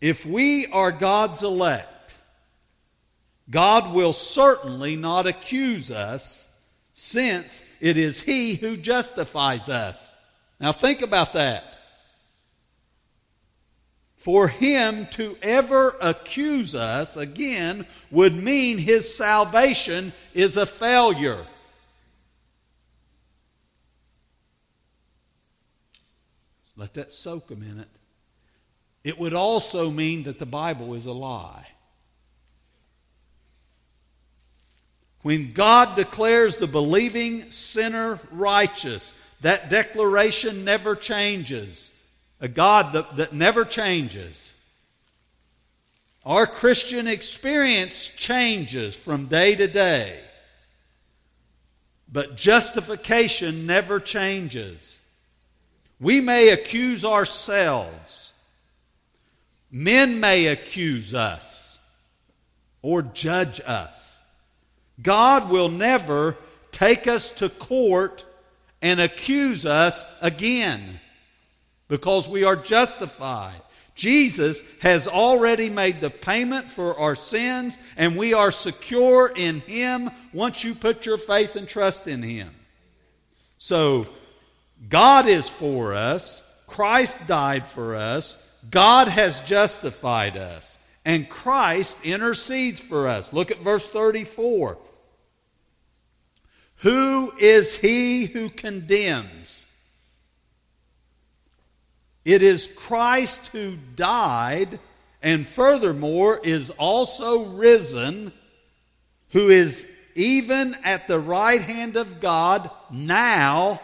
If 0.00 0.24
we 0.24 0.66
are 0.66 0.92
God's 0.92 1.42
elect, 1.42 2.14
God 3.50 3.92
will 3.92 4.12
certainly 4.12 4.96
not 4.96 5.26
accuse 5.26 5.90
us 5.90 6.48
since 6.92 7.63
it 7.84 7.98
is 7.98 8.22
He 8.22 8.54
who 8.54 8.78
justifies 8.78 9.68
us. 9.68 10.14
Now 10.58 10.72
think 10.72 11.02
about 11.02 11.34
that. 11.34 11.76
For 14.16 14.48
him 14.48 15.06
to 15.10 15.36
ever 15.42 15.94
accuse 16.00 16.74
us 16.74 17.14
again 17.18 17.86
would 18.10 18.34
mean 18.34 18.78
his 18.78 19.14
salvation 19.14 20.14
is 20.32 20.56
a 20.56 20.64
failure. 20.64 21.46
Let 26.74 26.94
that 26.94 27.12
soak 27.12 27.50
a 27.50 27.54
minute. 27.54 27.90
It 29.04 29.18
would 29.18 29.34
also 29.34 29.90
mean 29.90 30.22
that 30.22 30.38
the 30.38 30.46
Bible 30.46 30.94
is 30.94 31.04
a 31.04 31.12
lie. 31.12 31.66
When 35.24 35.52
God 35.52 35.96
declares 35.96 36.54
the 36.54 36.68
believing 36.68 37.50
sinner 37.50 38.20
righteous, 38.30 39.12
that 39.40 39.70
declaration 39.70 40.64
never 40.64 40.94
changes 40.94 41.90
a 42.44 42.48
God 42.48 42.92
that, 42.92 43.16
that 43.16 43.32
never 43.32 43.64
changes. 43.64 44.52
Our 46.26 46.46
Christian 46.46 47.06
experience 47.06 48.08
changes 48.08 48.94
from 48.94 49.28
day 49.28 49.56
to 49.56 49.66
day, 49.66 50.20
but 52.12 52.36
justification 52.36 53.64
never 53.64 54.00
changes. 54.00 54.98
We 55.98 56.20
may 56.20 56.50
accuse 56.50 57.02
ourselves, 57.02 58.34
men 59.70 60.20
may 60.20 60.48
accuse 60.48 61.14
us 61.14 61.78
or 62.82 63.00
judge 63.00 63.62
us. 63.64 64.03
God 65.02 65.50
will 65.50 65.68
never 65.68 66.36
take 66.70 67.06
us 67.06 67.30
to 67.32 67.48
court 67.48 68.24
and 68.82 69.00
accuse 69.00 69.64
us 69.64 70.04
again 70.20 71.00
because 71.88 72.28
we 72.28 72.44
are 72.44 72.56
justified. 72.56 73.60
Jesus 73.94 74.62
has 74.80 75.06
already 75.06 75.70
made 75.70 76.00
the 76.00 76.10
payment 76.10 76.68
for 76.68 76.98
our 76.98 77.14
sins, 77.14 77.78
and 77.96 78.16
we 78.16 78.34
are 78.34 78.50
secure 78.50 79.32
in 79.34 79.60
Him 79.60 80.10
once 80.32 80.64
you 80.64 80.74
put 80.74 81.06
your 81.06 81.18
faith 81.18 81.54
and 81.54 81.68
trust 81.68 82.08
in 82.08 82.22
Him. 82.22 82.50
So, 83.58 84.06
God 84.88 85.28
is 85.28 85.48
for 85.48 85.94
us, 85.94 86.42
Christ 86.66 87.26
died 87.28 87.66
for 87.66 87.94
us, 87.94 88.44
God 88.70 89.06
has 89.08 89.40
justified 89.40 90.36
us, 90.36 90.78
and 91.04 91.28
Christ 91.28 91.98
intercedes 92.02 92.80
for 92.80 93.08
us. 93.08 93.32
Look 93.32 93.50
at 93.50 93.58
verse 93.58 93.86
34. 93.88 94.78
Who 96.76 97.32
is 97.38 97.76
He 97.76 98.26
who 98.26 98.48
condemns? 98.48 99.64
It 102.24 102.42
is 102.42 102.66
Christ 102.74 103.48
who 103.48 103.76
died 103.96 104.78
and 105.22 105.46
furthermore 105.46 106.40
is 106.42 106.70
also 106.70 107.44
risen, 107.44 108.32
who 109.30 109.48
is 109.48 109.90
even 110.14 110.76
at 110.84 111.08
the 111.08 111.18
right 111.18 111.60
hand 111.60 111.96
of 111.96 112.20
God 112.20 112.70
now, 112.90 113.80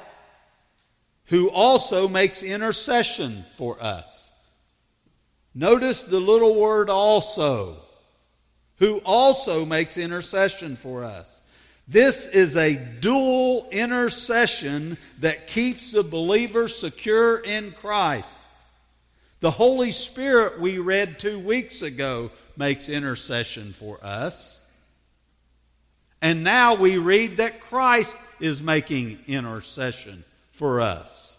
who 1.26 1.50
also 1.50 2.08
makes 2.08 2.42
intercession 2.42 3.44
for 3.56 3.82
us. 3.82 4.29
Notice 5.54 6.04
the 6.04 6.21
little 6.21 6.54
word 6.54 6.88
also, 6.88 7.76
who 8.78 8.99
also 8.99 9.64
makes 9.64 9.99
intercession 9.99 10.76
for 10.76 11.04
us. 11.04 11.42
This 11.88 12.28
is 12.28 12.57
a 12.57 12.76
dual 12.76 13.69
intercession 13.73 14.97
that 15.19 15.49
keeps 15.49 15.90
the 15.90 16.04
believer 16.04 16.69
secure 16.69 17.38
in 17.38 17.73
Christ. 17.73 18.47
The 19.40 19.50
Holy 19.50 19.90
Spirit, 19.90 20.61
we 20.61 20.78
read 20.78 21.19
two 21.19 21.38
weeks 21.38 21.83
ago, 21.83 22.30
makes 22.57 22.88
intercession 22.88 23.73
for 23.73 23.99
us. 24.04 24.61
And 26.23 26.45
now 26.45 26.75
we 26.75 26.97
read 26.97 27.38
that 27.38 27.61
Christ 27.61 28.16
is 28.38 28.62
making 28.62 29.19
intercession 29.26 30.23
for 30.52 30.80
us. 30.80 31.37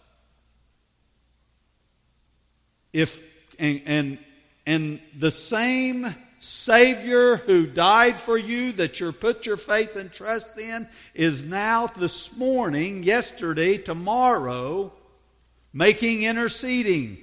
If 2.92 3.22
and 3.62 3.80
and, 3.86 4.18
and 4.66 5.00
the 5.18 5.30
same 5.30 6.14
Savior 6.38 7.36
who 7.36 7.66
died 7.66 8.20
for 8.20 8.36
you 8.36 8.72
that 8.72 8.98
you 8.98 9.12
put 9.12 9.46
your 9.46 9.56
faith 9.56 9.94
and 9.94 10.12
trust 10.12 10.58
in 10.58 10.88
is 11.14 11.44
now 11.44 11.86
this 11.86 12.36
morning, 12.36 13.04
yesterday, 13.04 13.78
tomorrow, 13.78 14.92
making 15.72 16.24
interceding 16.24 17.16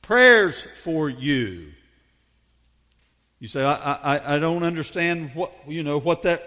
prayers 0.00 0.64
for 0.82 1.10
you. 1.10 1.72
You 3.38 3.48
say, 3.48 3.62
I, 3.62 3.92
I, 4.16 4.36
I 4.36 4.38
don't 4.38 4.62
understand 4.62 5.30
what 5.34 5.52
you 5.68 5.82
know 5.82 6.00
what 6.00 6.22
that 6.22 6.42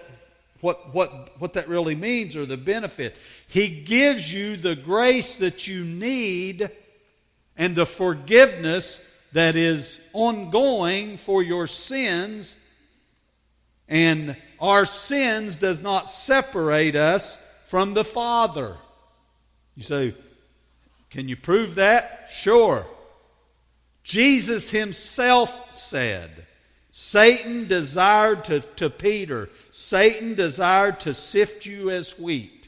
what 0.60 0.94
what 0.94 1.40
what 1.40 1.54
that 1.54 1.70
really 1.70 1.96
means 1.96 2.36
or 2.36 2.48
the 2.48 2.58
benefit. 2.58 3.16
He 3.48 3.70
gives 3.84 4.34
you 4.34 4.58
the 4.58 4.76
grace 4.76 5.36
that 5.36 5.68
you 5.68 5.86
need 5.86 6.70
and 7.56 7.76
the 7.76 7.86
forgiveness 7.86 9.00
that 9.34 9.56
is 9.56 10.02
ongoing 10.14 11.18
for 11.18 11.42
your 11.42 11.68
sins, 11.68 12.56
and 13.88 14.36
our 14.60 14.86
sins 14.86 15.56
does 15.56 15.82
not 15.82 16.10
separate 16.10 16.96
us 16.96 17.38
from 17.66 17.94
the 17.94 18.04
Father. 18.04 18.76
You 19.76 19.84
say, 19.84 20.16
Can 21.10 21.30
you 21.30 21.36
prove 21.36 21.76
that? 21.76 22.28
Sure. 22.30 22.86
Jesus 24.04 24.72
himself 24.72 25.74
said, 25.74 26.30
Satan 26.92 27.68
desired 27.68 28.44
to, 28.46 28.60
to 28.60 28.90
Peter, 28.90 29.50
Satan 29.70 30.36
desired 30.36 31.00
to 31.02 31.14
sift 31.14 31.66
you 31.66 31.90
as 31.90 32.20
wheat, 32.20 32.68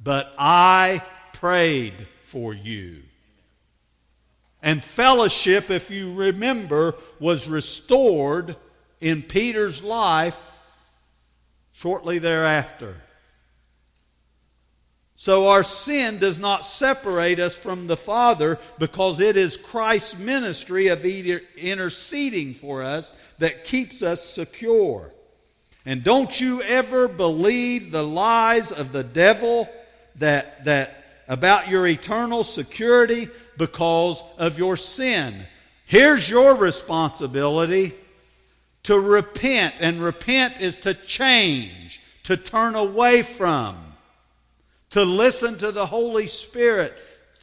but 0.00 0.32
I 0.38 1.02
prayed 1.32 2.06
for 2.22 2.54
you 2.54 3.02
and 4.62 4.82
fellowship, 4.82 5.70
if 5.70 5.90
you 5.90 6.14
remember, 6.14 6.94
was 7.20 7.48
restored 7.48 8.56
in 9.00 9.22
Peter's 9.22 9.82
life 9.82 10.52
shortly 11.72 12.18
thereafter. 12.18 12.96
So 15.18 15.48
our 15.48 15.62
sin 15.62 16.18
does 16.18 16.38
not 16.38 16.66
separate 16.66 17.40
us 17.40 17.54
from 17.54 17.86
the 17.86 17.96
Father 17.96 18.58
because 18.78 19.18
it 19.18 19.36
is 19.36 19.56
Christ's 19.56 20.18
ministry 20.18 20.88
of 20.88 21.04
interceding 21.04 22.52
for 22.52 22.82
us 22.82 23.14
that 23.38 23.64
keeps 23.64 24.02
us 24.02 24.22
secure. 24.22 25.10
And 25.86 26.02
don't 26.02 26.38
you 26.38 26.60
ever 26.62 27.08
believe 27.08 27.90
the 27.90 28.04
lies 28.04 28.72
of 28.72 28.92
the 28.92 29.04
devil 29.04 29.70
that, 30.16 30.64
that 30.64 31.22
about 31.28 31.68
your 31.68 31.86
eternal 31.86 32.44
security 32.44 33.28
because 33.56 34.22
of 34.38 34.58
your 34.58 34.76
sin. 34.76 35.34
Here's 35.84 36.28
your 36.28 36.54
responsibility 36.54 37.94
to 38.84 38.98
repent, 38.98 39.76
and 39.80 40.00
repent 40.00 40.60
is 40.60 40.76
to 40.78 40.94
change, 40.94 42.00
to 42.24 42.36
turn 42.36 42.74
away 42.74 43.22
from, 43.22 43.76
to 44.90 45.04
listen 45.04 45.58
to 45.58 45.72
the 45.72 45.86
Holy 45.86 46.26
Spirit 46.26 46.94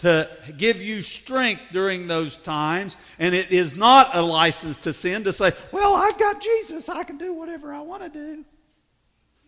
to 0.04 0.28
give 0.58 0.82
you 0.82 1.02
strength 1.02 1.68
during 1.72 2.08
those 2.08 2.36
times. 2.36 2.98
And 3.20 3.34
it 3.34 3.52
is 3.52 3.76
not 3.76 4.14
a 4.14 4.22
license 4.22 4.78
to 4.80 4.92
sin 4.92 5.24
to 5.24 5.32
say, 5.32 5.52
well, 5.72 5.94
I've 5.94 6.20
got 6.20 6.42
Jesus. 6.42 6.90
I 6.90 7.06
can 7.06 7.18
do 7.18 7.34
whatever 7.34 7.74
I 7.74 7.80
want 7.80 8.04
to 8.04 8.10
do. 8.10 8.44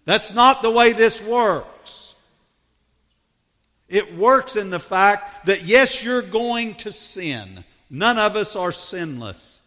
That's 0.06 0.34
not 0.34 0.62
the 0.62 0.72
way 0.72 0.94
this 0.94 1.22
works. 1.22 2.05
It 3.88 4.16
works 4.16 4.56
in 4.56 4.70
the 4.70 4.80
fact 4.80 5.46
that, 5.46 5.64
yes, 5.64 6.04
you're 6.04 6.22
going 6.22 6.76
to 6.76 6.92
sin. 6.92 7.64
None 7.90 8.18
of 8.18 8.36
us 8.36 8.56
are 8.56 8.72
sinless. 8.72 9.62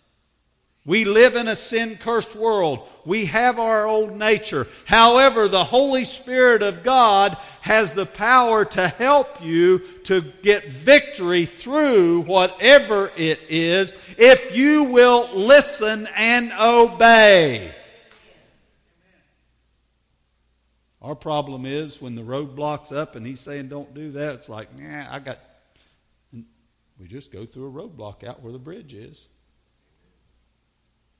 We 0.84 1.04
live 1.04 1.36
in 1.36 1.48
a 1.48 1.54
sin 1.54 1.98
cursed 2.00 2.34
world. 2.34 2.88
We 3.04 3.26
have 3.26 3.58
our 3.58 3.86
old 3.86 4.16
nature. 4.16 4.66
However, 4.86 5.46
the 5.46 5.64
Holy 5.64 6.06
Spirit 6.06 6.62
of 6.62 6.82
God 6.82 7.36
has 7.60 7.92
the 7.92 8.06
power 8.06 8.64
to 8.64 8.88
help 8.88 9.44
you 9.44 9.80
to 10.04 10.22
get 10.42 10.68
victory 10.68 11.44
through 11.44 12.22
whatever 12.22 13.12
it 13.18 13.38
is 13.50 13.94
if 14.16 14.56
you 14.56 14.84
will 14.84 15.28
listen 15.34 16.08
and 16.16 16.52
obey. 16.58 17.70
Our 21.00 21.14
problem 21.14 21.64
is 21.64 22.02
when 22.02 22.14
the 22.16 22.24
road 22.24 22.56
blocks 22.56 22.90
up 22.90 23.14
and 23.14 23.26
he's 23.26 23.40
saying 23.40 23.68
don't 23.68 23.94
do 23.94 24.10
that, 24.12 24.34
it's 24.34 24.48
like, 24.48 24.76
nah, 24.76 25.06
I 25.10 25.18
got. 25.20 25.38
We 27.00 27.06
just 27.06 27.30
go 27.30 27.46
through 27.46 27.68
a 27.68 27.70
roadblock 27.70 28.24
out 28.24 28.42
where 28.42 28.52
the 28.52 28.58
bridge 28.58 28.92
is. 28.92 29.28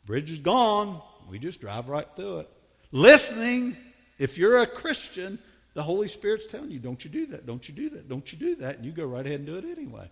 Bridge 0.04 0.30
is 0.32 0.40
gone. 0.40 1.00
We 1.28 1.38
just 1.38 1.61
drive 1.61 1.88
right 1.88 2.08
through 2.16 2.38
it. 2.40 2.49
Listening, 2.90 3.76
if 4.18 4.38
you're 4.38 4.58
a 4.58 4.66
Christian, 4.66 5.38
the 5.75 5.82
Holy 5.85 6.08
Spirit's 6.08 6.47
telling 6.47 6.73
you, 6.73 6.80
don't 6.80 7.04
you 7.04 7.11
do 7.11 7.26
that, 7.26 7.47
don't 7.47 7.68
you 7.68 7.75
do 7.75 7.90
that, 7.90 8.08
don't 8.08 8.32
you 8.32 8.38
do 8.38 8.56
that, 8.56 8.76
and 8.76 8.85
you 8.85 8.90
go 8.90 9.04
right 9.04 9.25
ahead 9.25 9.38
and 9.40 9.47
do 9.47 9.56
it 9.56 9.64
anyway. 9.64 10.11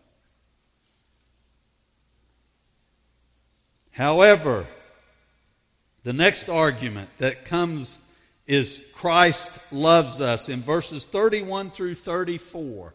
However, 3.91 4.67
the 6.05 6.13
next 6.13 6.49
argument 6.49 7.09
that 7.19 7.45
comes 7.45 7.99
is 8.47 8.85
Christ 8.95 9.59
loves 9.71 10.21
us. 10.21 10.49
In 10.49 10.63
verses 10.63 11.05
31 11.05 11.71
through 11.71 11.95
34, 11.95 12.95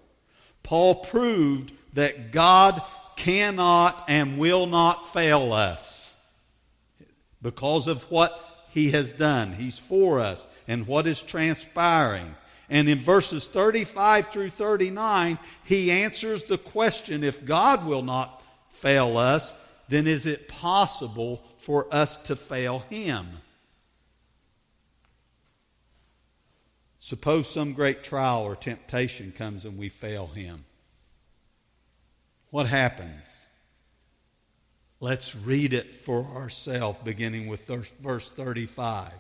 Paul 0.64 0.96
proved 0.96 1.74
that 1.94 2.32
God 2.32 2.82
cannot 3.18 4.06
and 4.08 4.38
will 4.38 4.66
not 4.66 5.12
fail 5.12 5.54
us 5.54 6.16
because 7.42 7.88
of 7.88 8.04
what 8.10 8.66
he 8.70 8.92
has 8.92 9.12
done. 9.12 9.54
He's 9.54 9.78
for 9.78 10.20
us 10.20 10.48
and 10.68 10.88
what 10.88 11.08
is 11.08 11.22
transpiring. 11.22 12.36
And 12.70 12.88
in 12.88 13.00
verses 13.00 13.48
35 13.48 14.28
through 14.28 14.50
39, 14.50 15.38
he 15.66 15.92
answers 15.92 16.44
the 16.44 16.58
question 16.58 17.24
if 17.24 17.44
God 17.44 17.86
will 17.86 18.02
not 18.02 18.42
fail 18.70 19.18
us, 19.18 19.54
then 19.90 20.08
is 20.08 20.26
it 20.26 20.48
possible 20.48 21.44
for 21.58 21.94
us 21.94 22.16
to 22.18 22.36
fail 22.38 22.80
him? 22.90 23.28
Suppose 27.04 27.50
some 27.50 27.74
great 27.74 28.04
trial 28.04 28.44
or 28.44 28.56
temptation 28.56 29.34
comes 29.36 29.66
and 29.66 29.76
we 29.76 29.90
fail 29.90 30.28
him. 30.28 30.66
What 32.52 32.68
happens? 32.68 33.48
Let's 35.00 35.36
read 35.36 35.74
it 35.74 35.96
for 35.96 36.24
ourselves, 36.24 37.00
beginning 37.04 37.48
with 37.48 37.66
verse 37.66 38.30
35. 38.30 39.14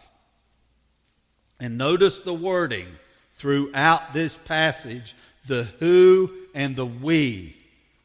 And 1.59 1.79
notice 1.79 2.19
the 2.19 2.35
wording 2.35 2.85
throughout 3.33 4.13
this 4.13 4.37
passage 4.37 5.15
the 5.47 5.63
who 5.79 6.31
and 6.53 6.75
the 6.75 6.85
we, 6.85 7.57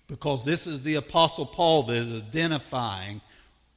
because 0.08 0.46
this 0.46 0.66
is 0.66 0.84
the 0.84 0.94
Apostle 0.94 1.44
Paul 1.44 1.82
that 1.82 1.98
is 1.98 2.22
identifying, 2.22 3.20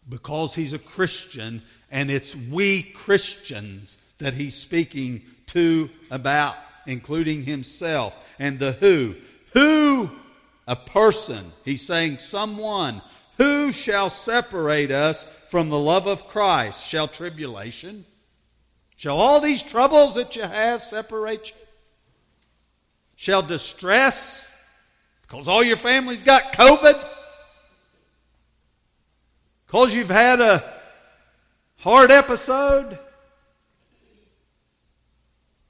because 0.07 0.55
he's 0.55 0.71
a 0.71 0.79
Christian, 0.79 1.61
and 1.91 2.09
it's 2.09 2.37
we 2.37 2.83
Christians 2.83 3.97
that 4.19 4.35
he's 4.35 4.55
speaking 4.55 5.23
to 5.49 5.89
about, 6.11 6.55
including 6.85 7.43
himself. 7.43 8.17
And 8.39 8.59
the 8.59 8.73
who. 8.73 9.15
Who, 9.53 10.11
a 10.67 10.75
person. 10.75 11.51
He's 11.65 11.85
saying 11.85 12.19
someone 12.19 13.01
who 13.37 13.71
shall 13.71 14.09
separate 14.09 14.91
us 14.91 15.25
from 15.47 15.69
the 15.69 15.79
love 15.79 16.07
of 16.07 16.27
Christ? 16.27 16.83
Shall 16.85 17.07
tribulation? 17.07 18.05
Shall 18.95 19.17
all 19.17 19.39
these 19.39 19.63
troubles 19.63 20.15
that 20.15 20.35
you 20.35 20.43
have 20.43 20.83
separate 20.83 21.51
you? 21.51 21.55
Shall 23.15 23.41
distress? 23.41 24.49
Because 25.21 25.47
all 25.47 25.63
your 25.63 25.77
family's 25.77 26.21
got 26.23 26.53
COVID? 26.53 27.01
Because 29.65 29.93
you've 29.93 30.09
had 30.09 30.41
a 30.41 30.63
hard 31.77 32.11
episode? 32.11 32.99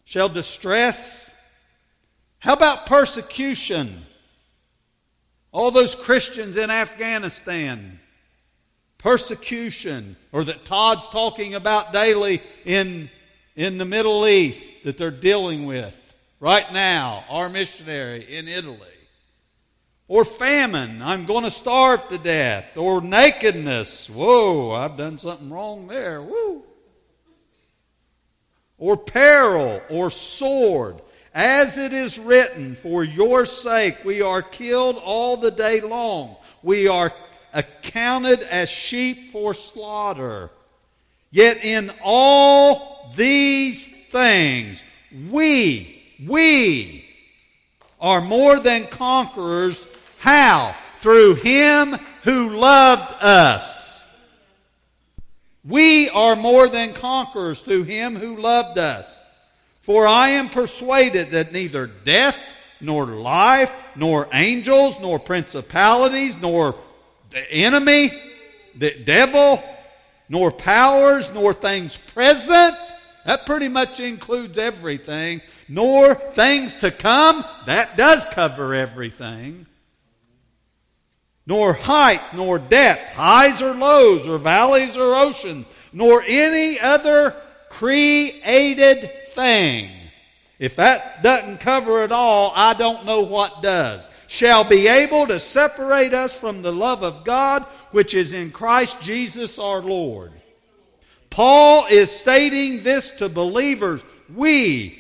Shall 0.10 0.28
distress? 0.28 1.32
How 2.40 2.54
about 2.54 2.88
persecution? 2.88 4.08
All 5.52 5.70
those 5.70 5.94
Christians 5.94 6.58
in 6.58 6.72
Afghanistan, 6.72 8.00
persecution, 8.98 10.16
or 10.32 10.44
that 10.46 10.66
Todd's 10.66 11.08
talking 11.10 11.54
about 11.54 11.94
daily 11.94 12.42
in, 12.66 13.12
in 13.56 13.78
the 13.78 13.86
Middle 13.86 14.26
East 14.26 14.74
that 14.84 14.98
they're 14.98 15.12
dealing 15.12 15.68
with 15.68 16.16
right 16.40 16.74
now, 16.74 17.24
our 17.30 17.48
missionary 17.48 18.36
in 18.36 18.48
Italy. 18.48 18.80
Or 20.08 20.26
famine, 20.26 21.04
I'm 21.04 21.28
going 21.28 21.44
to 21.44 21.52
starve 21.52 22.10
to 22.10 22.18
death. 22.18 22.78
Or 22.78 23.00
nakedness, 23.00 24.10
whoa, 24.10 24.72
I've 24.72 24.98
done 24.98 25.20
something 25.20 25.52
wrong 25.52 25.86
there, 25.86 26.20
woo. 26.20 26.64
Or 28.80 28.98
peril, 28.98 29.82
or 29.90 30.10
sword. 30.10 31.02
As 31.34 31.78
it 31.78 31.94
is 31.94 32.18
written, 32.18 32.76
For 32.76 33.04
your 33.04 33.46
sake 33.46 34.04
we 34.04 34.22
are 34.22 34.42
killed 34.42 34.98
all 34.98 35.38
the 35.38 35.52
day 35.52 35.82
long. 35.82 36.38
We 36.64 36.88
are 36.88 37.14
accounted 37.54 38.42
as 38.44 38.70
sheep 38.70 39.32
for 39.32 39.54
slaughter. 39.54 40.50
Yet 41.32 41.64
in 41.64 41.92
all 42.04 43.12
these 43.16 43.88
things, 44.10 44.84
we, 45.30 46.02
we 46.26 47.06
are 48.02 48.22
more 48.22 48.60
than 48.60 48.88
conquerors. 48.88 49.86
How? 50.20 50.76
Through 50.98 51.36
Him 51.36 51.94
who 52.24 52.58
loved 52.58 53.14
us. 53.22 53.79
We 55.64 56.10
are 56.10 56.36
more 56.36 56.68
than 56.68 56.94
conquerors 56.94 57.62
through 57.62 57.84
Him 57.84 58.16
who 58.16 58.38
loved 58.38 58.78
us. 58.78 59.22
For 59.82 60.08
I 60.08 60.30
am 60.30 60.50
persuaded 60.50 61.32
that 61.32 61.52
neither 61.52 61.88
death, 61.88 62.42
nor 62.80 63.06
life, 63.06 63.74
nor 63.96 64.28
angels, 64.32 65.00
nor 65.00 65.20
principalities, 65.20 66.38
nor 66.38 66.76
the 67.32 67.52
enemy, 67.52 68.12
the 68.76 69.04
devil, 69.04 69.64
nor 70.30 70.52
powers, 70.52 71.34
nor 71.34 71.54
things 71.54 71.98
present, 71.98 72.76
that 73.26 73.46
pretty 73.46 73.68
much 73.68 74.00
includes 74.00 74.58
everything, 74.58 75.42
nor 75.68 76.16
things 76.16 76.76
to 76.78 76.92
come, 76.92 77.44
that 77.66 77.98
does 77.98 78.24
cover 78.32 78.74
everything, 78.74 79.66
nor 81.50 81.74
height, 81.74 82.22
nor 82.36 82.60
depth, 82.60 83.12
highs 83.14 83.60
or 83.60 83.74
lows, 83.74 84.28
or 84.28 84.38
valleys 84.38 84.96
or 84.96 85.16
oceans, 85.16 85.66
nor 85.92 86.24
any 86.28 86.80
other 86.80 87.36
created 87.70 89.10
thing. 89.30 89.90
If 90.60 90.76
that 90.76 91.24
doesn't 91.24 91.60
cover 91.60 92.04
it 92.04 92.12
all, 92.12 92.54
I 92.56 92.76
don't 92.76 93.04
know 93.04 93.22
what 93.22 93.64
does. 93.64 94.08
Shall 94.28 94.64
be 94.64 94.88
able 94.88 95.26
to 95.26 95.40
separate 95.40 96.14
us 96.14 96.36
from 96.36 96.62
the 96.62 96.72
love 96.72 97.02
of 97.02 97.24
God 97.24 97.64
which 97.90 98.14
is 98.14 98.32
in 98.32 98.52
Christ 98.52 99.02
Jesus 99.02 99.58
our 99.58 99.82
Lord. 99.82 100.32
Paul 101.32 101.88
is 101.90 102.12
stating 102.12 102.84
this 102.84 103.10
to 103.16 103.28
believers. 103.28 104.04
We, 104.36 105.00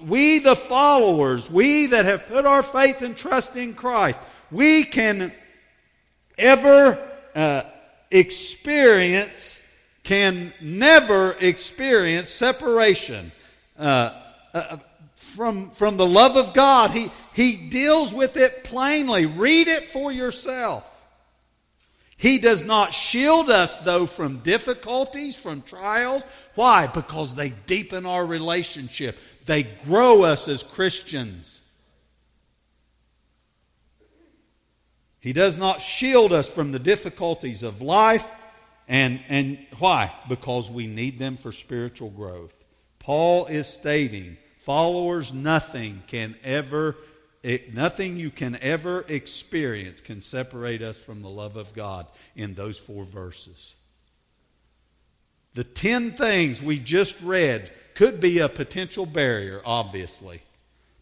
we 0.00 0.38
the 0.38 0.56
followers, 0.56 1.50
we 1.50 1.88
that 1.88 2.06
have 2.06 2.26
put 2.26 2.46
our 2.46 2.62
faith 2.62 3.02
and 3.02 3.14
trust 3.14 3.58
in 3.58 3.74
Christ, 3.74 4.18
we 4.50 4.84
can 4.84 5.30
ever 6.40 6.98
uh, 7.34 7.62
experience, 8.10 9.60
can 10.02 10.52
never 10.60 11.36
experience 11.40 12.30
separation 12.30 13.30
uh, 13.78 14.12
uh, 14.52 14.78
from, 15.14 15.70
from 15.70 15.96
the 15.96 16.06
love 16.06 16.36
of 16.36 16.52
God. 16.54 16.90
He, 16.90 17.10
he 17.32 17.68
deals 17.68 18.12
with 18.12 18.36
it 18.36 18.64
plainly. 18.64 19.26
Read 19.26 19.68
it 19.68 19.84
for 19.84 20.10
yourself. 20.10 20.86
He 22.16 22.38
does 22.38 22.64
not 22.64 22.92
shield 22.92 23.48
us, 23.48 23.78
though, 23.78 24.06
from 24.06 24.40
difficulties, 24.40 25.36
from 25.36 25.62
trials. 25.62 26.22
Why? 26.54 26.86
Because 26.86 27.34
they 27.34 27.50
deepen 27.66 28.04
our 28.04 28.26
relationship, 28.26 29.18
they 29.46 29.62
grow 29.62 30.24
us 30.24 30.48
as 30.48 30.62
Christians. 30.62 31.59
He 35.20 35.32
does 35.34 35.58
not 35.58 35.82
shield 35.82 36.32
us 36.32 36.48
from 36.48 36.72
the 36.72 36.78
difficulties 36.78 37.62
of 37.62 37.82
life. 37.82 38.30
And, 38.88 39.20
and 39.28 39.58
why? 39.78 40.12
Because 40.28 40.70
we 40.70 40.86
need 40.86 41.18
them 41.18 41.36
for 41.36 41.52
spiritual 41.52 42.10
growth. 42.10 42.64
Paul 42.98 43.46
is 43.46 43.66
stating, 43.66 44.38
followers, 44.58 45.32
nothing 45.32 46.02
can 46.06 46.36
ever 46.42 46.96
eh, 47.44 47.58
nothing 47.72 48.16
you 48.16 48.30
can 48.30 48.58
ever 48.60 49.04
experience 49.08 50.00
can 50.00 50.20
separate 50.20 50.82
us 50.82 50.98
from 50.98 51.22
the 51.22 51.28
love 51.28 51.56
of 51.56 51.72
God 51.74 52.06
in 52.34 52.54
those 52.54 52.78
four 52.78 53.04
verses. 53.04 53.74
The 55.54 55.64
ten 55.64 56.12
things 56.12 56.62
we 56.62 56.78
just 56.78 57.20
read 57.22 57.70
could 57.94 58.20
be 58.20 58.38
a 58.38 58.48
potential 58.48 59.06
barrier, 59.06 59.60
obviously. 59.64 60.42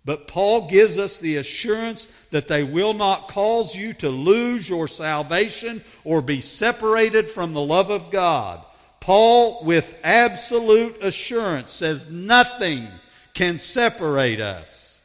But 0.04 0.26
Paul 0.26 0.68
gives 0.68 0.96
us 0.96 1.18
the 1.18 1.36
assurance 1.36 2.08
that 2.30 2.48
they 2.48 2.62
will 2.62 2.94
not 2.94 3.28
cause 3.28 3.76
you 3.76 3.92
to 3.94 4.08
lose 4.08 4.68
your 4.68 4.88
salvation 4.88 5.82
or 6.04 6.22
be 6.22 6.40
separated 6.40 7.28
from 7.28 7.52
the 7.52 7.62
love 7.62 7.90
of 7.90 8.10
God. 8.10 8.64
Paul, 9.00 9.64
with 9.64 9.96
absolute 10.02 11.02
assurance, 11.02 11.72
says 11.72 12.10
nothing 12.10 12.86
can 13.34 13.58
separate 13.58 14.40
us. 14.40 15.00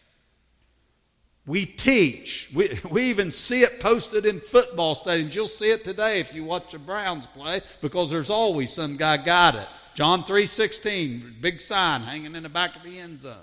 We 1.45 1.65
teach. 1.65 2.49
We, 2.53 2.79
we 2.89 3.03
even 3.03 3.31
see 3.31 3.63
it 3.63 3.79
posted 3.79 4.25
in 4.25 4.39
football 4.39 4.95
stadiums. 4.95 5.35
You'll 5.35 5.47
see 5.47 5.71
it 5.71 5.83
today 5.83 6.19
if 6.19 6.33
you 6.33 6.43
watch 6.43 6.71
the 6.71 6.79
Browns 6.79 7.25
play 7.27 7.61
because 7.81 8.09
there's 8.09 8.29
always 8.29 8.71
some 8.71 8.95
guy 8.95 9.17
got 9.17 9.55
it. 9.55 9.67
John 9.93 10.23
3.16, 10.23 11.41
big 11.41 11.59
sign 11.59 12.01
hanging 12.01 12.35
in 12.35 12.43
the 12.43 12.49
back 12.49 12.75
of 12.75 12.83
the 12.83 12.97
end 12.97 13.19
zone. 13.19 13.35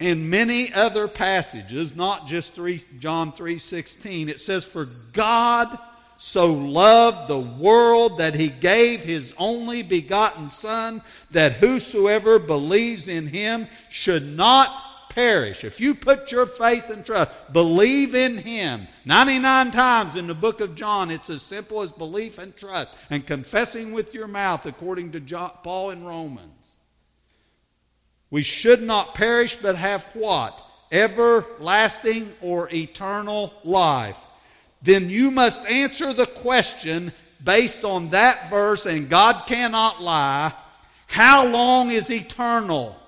In 0.00 0.28
many 0.28 0.72
other 0.72 1.06
passages, 1.06 1.94
not 1.94 2.26
just 2.26 2.54
3, 2.54 2.80
John 2.98 3.32
3.16, 3.32 4.28
it 4.28 4.40
says, 4.40 4.64
For 4.64 4.86
God 5.12 5.78
so 6.16 6.52
loved 6.52 7.28
the 7.28 7.38
world 7.38 8.18
that 8.18 8.34
he 8.34 8.48
gave 8.48 9.02
his 9.02 9.32
only 9.38 9.82
begotten 9.82 10.50
Son, 10.50 11.02
that 11.30 11.54
whosoever 11.54 12.38
believes 12.38 13.08
in 13.08 13.28
him 13.28 13.68
should 13.88 14.24
not 14.24 14.70
perish. 15.14 15.64
If 15.64 15.80
you 15.80 15.94
put 15.94 16.32
your 16.32 16.46
faith 16.46 16.90
and 16.90 17.06
trust, 17.06 17.30
believe 17.52 18.14
in 18.14 18.36
Him. 18.38 18.88
99 19.04 19.70
times 19.70 20.16
in 20.16 20.26
the 20.26 20.34
book 20.34 20.60
of 20.60 20.74
John, 20.74 21.10
it's 21.10 21.30
as 21.30 21.42
simple 21.42 21.82
as 21.82 21.92
belief 21.92 22.38
and 22.38 22.54
trust 22.56 22.92
and 23.10 23.24
confessing 23.24 23.92
with 23.92 24.12
your 24.12 24.26
mouth, 24.26 24.66
according 24.66 25.12
to 25.12 25.20
John, 25.20 25.52
Paul 25.62 25.90
in 25.90 26.04
Romans. 26.04 26.73
We 28.34 28.42
should 28.42 28.82
not 28.82 29.14
perish, 29.14 29.54
but 29.54 29.76
have 29.76 30.02
what? 30.12 30.60
Everlasting 30.90 32.32
or 32.40 32.68
eternal 32.74 33.54
life. 33.62 34.18
Then 34.82 35.08
you 35.08 35.30
must 35.30 35.64
answer 35.66 36.12
the 36.12 36.26
question 36.26 37.12
based 37.44 37.84
on 37.84 38.08
that 38.08 38.50
verse, 38.50 38.86
and 38.86 39.08
God 39.08 39.44
cannot 39.46 40.02
lie. 40.02 40.52
How 41.06 41.46
long 41.46 41.92
is 41.92 42.10
eternal? 42.10 42.98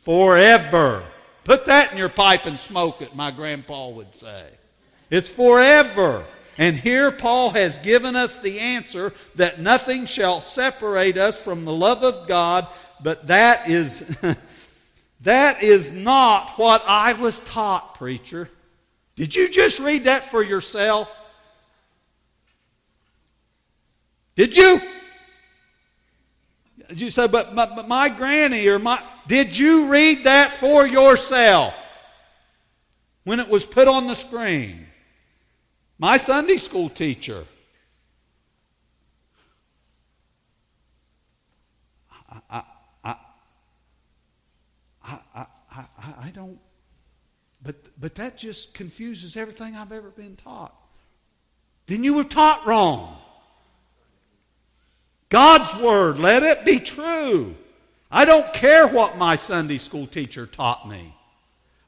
Forever. 0.00 1.02
Put 1.44 1.64
that 1.64 1.92
in 1.92 1.96
your 1.96 2.10
pipe 2.10 2.44
and 2.44 2.58
smoke 2.58 3.00
it, 3.00 3.16
my 3.16 3.30
grandpa 3.30 3.88
would 3.88 4.14
say. 4.14 4.44
It's 5.08 5.26
forever. 5.30 6.22
And 6.58 6.76
here 6.76 7.10
Paul 7.10 7.48
has 7.50 7.78
given 7.78 8.14
us 8.14 8.34
the 8.34 8.58
answer 8.58 9.14
that 9.36 9.58
nothing 9.58 10.04
shall 10.04 10.42
separate 10.42 11.16
us 11.16 11.42
from 11.42 11.64
the 11.64 11.72
love 11.72 12.04
of 12.04 12.28
God, 12.28 12.66
but 13.02 13.26
that 13.28 13.68
is 13.68 14.00
that 15.22 15.62
is 15.62 15.90
not 15.90 16.58
what 16.58 16.82
I 16.86 17.14
was 17.14 17.40
taught, 17.40 17.94
preacher. 17.94 18.48
Did 19.16 19.34
you 19.34 19.48
just 19.48 19.80
read 19.80 20.04
that 20.04 20.24
for 20.24 20.42
yourself? 20.42 21.16
Did 24.34 24.56
you? 24.56 24.80
You 26.94 27.10
say, 27.10 27.26
but, 27.28 27.54
but, 27.54 27.76
but 27.76 27.86
my 27.86 28.08
granny 28.08 28.66
or 28.66 28.78
my. 28.78 29.02
Did 29.26 29.56
you 29.56 29.90
read 29.90 30.24
that 30.24 30.54
for 30.54 30.86
yourself 30.86 31.74
when 33.24 33.38
it 33.38 33.48
was 33.48 33.64
put 33.64 33.86
on 33.86 34.06
the 34.06 34.14
screen? 34.14 34.86
My 35.98 36.16
Sunday 36.16 36.56
school 36.56 36.88
teacher. 36.88 37.44
I, 45.34 45.46
I, 45.74 45.84
I, 46.24 46.30
don't, 46.30 46.58
but, 47.62 47.76
but 47.98 48.14
that 48.16 48.36
just 48.36 48.74
confuses 48.74 49.36
everything 49.36 49.76
I've 49.76 49.92
ever 49.92 50.10
been 50.10 50.36
taught. 50.36 50.74
Then 51.86 52.04
you 52.04 52.14
were 52.14 52.24
taught 52.24 52.66
wrong. 52.66 53.16
God's 55.28 55.74
Word, 55.76 56.18
let 56.18 56.42
it 56.42 56.64
be 56.64 56.78
true. 56.78 57.54
I 58.10 58.24
don't 58.24 58.52
care 58.52 58.88
what 58.88 59.16
my 59.16 59.36
Sunday 59.36 59.78
school 59.78 60.06
teacher 60.06 60.46
taught 60.46 60.88
me. 60.88 61.14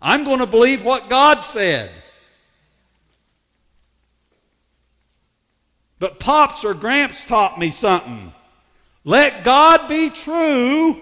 I'm 0.01 0.25
going 0.25 0.39
to 0.39 0.47
believe 0.47 0.85
what 0.85 1.09
God 1.11 1.41
said. 1.41 1.91
But 5.99 6.19
Pops 6.19 6.65
or 6.65 6.75
Gramps 6.75 7.25
taught 7.25 7.59
me 7.59 7.71
something. 7.71 8.33
Let 9.05 9.45
God 9.45 9.89
be 9.89 10.11
true 10.11 11.01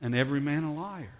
and 0.00 0.14
every 0.14 0.40
man 0.40 0.64
a 0.64 0.72
liar. 0.72 1.12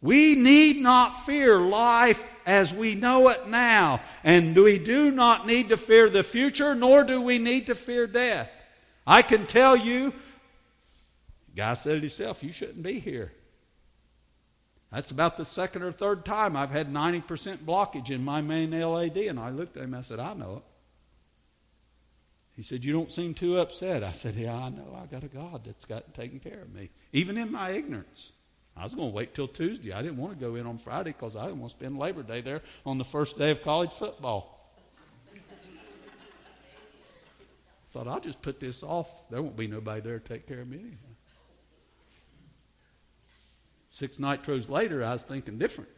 We 0.00 0.34
need 0.34 0.82
not 0.82 1.24
fear 1.24 1.58
life 1.58 2.28
as 2.44 2.74
we 2.74 2.96
know 2.96 3.28
it 3.28 3.48
now. 3.48 4.00
And 4.24 4.56
we 4.56 4.78
do 4.78 5.12
not 5.12 5.46
need 5.46 5.68
to 5.68 5.76
fear 5.76 6.10
the 6.10 6.24
future, 6.24 6.74
nor 6.74 7.04
do 7.04 7.20
we 7.20 7.38
need 7.38 7.68
to 7.68 7.76
fear 7.76 8.08
death. 8.08 8.52
I 9.06 9.22
can 9.22 9.46
tell 9.46 9.76
you, 9.76 10.12
guy 11.54 11.74
said 11.74 11.98
it 11.98 12.00
himself, 12.00 12.42
you 12.42 12.50
shouldn't 12.50 12.82
be 12.82 12.98
here. 12.98 13.32
That's 14.90 15.12
about 15.12 15.36
the 15.36 15.44
second 15.44 15.84
or 15.84 15.92
third 15.92 16.24
time 16.24 16.56
I've 16.56 16.70
had 16.70 16.92
90% 16.92 17.58
blockage 17.58 18.10
in 18.10 18.24
my 18.24 18.42
main 18.42 18.72
LAD. 18.72 19.16
And 19.16 19.38
I 19.38 19.50
looked 19.50 19.76
at 19.76 19.84
him, 19.84 19.94
I 19.94 20.02
said, 20.02 20.18
I 20.18 20.34
know 20.34 20.56
it. 20.56 20.71
He 22.54 22.62
said, 22.62 22.84
You 22.84 22.92
don't 22.92 23.10
seem 23.10 23.34
too 23.34 23.58
upset. 23.58 24.04
I 24.04 24.12
said, 24.12 24.34
Yeah, 24.34 24.56
I 24.56 24.68
know. 24.68 24.98
I 25.00 25.06
got 25.06 25.24
a 25.24 25.28
God 25.28 25.62
that's 25.64 25.84
got 25.84 26.14
taken 26.14 26.38
care 26.38 26.62
of 26.62 26.72
me, 26.74 26.90
even 27.12 27.38
in 27.38 27.50
my 27.50 27.70
ignorance. 27.70 28.32
I 28.76 28.84
was 28.84 28.94
going 28.94 29.10
to 29.10 29.14
wait 29.14 29.34
till 29.34 29.48
Tuesday. 29.48 29.92
I 29.92 30.00
didn't 30.00 30.16
want 30.16 30.38
to 30.38 30.40
go 30.42 30.54
in 30.54 30.66
on 30.66 30.78
Friday 30.78 31.10
because 31.10 31.36
I 31.36 31.44
didn't 31.44 31.60
want 31.60 31.72
to 31.72 31.78
spend 31.78 31.98
Labor 31.98 32.22
Day 32.22 32.40
there 32.40 32.62
on 32.86 32.96
the 32.96 33.04
first 33.04 33.36
day 33.36 33.50
of 33.50 33.62
college 33.62 33.92
football. 33.92 34.74
Thought 37.90 38.08
I'll 38.08 38.20
just 38.20 38.40
put 38.40 38.60
this 38.60 38.82
off. 38.82 39.28
There 39.30 39.42
won't 39.42 39.56
be 39.56 39.66
nobody 39.66 40.00
there 40.00 40.18
to 40.18 40.26
take 40.26 40.46
care 40.46 40.60
of 40.60 40.68
me 40.68 40.78
anyhow. 40.78 40.96
Six 43.90 44.16
nitros 44.16 44.70
later, 44.70 45.04
I 45.04 45.12
was 45.12 45.22
thinking 45.22 45.58
different. 45.58 45.90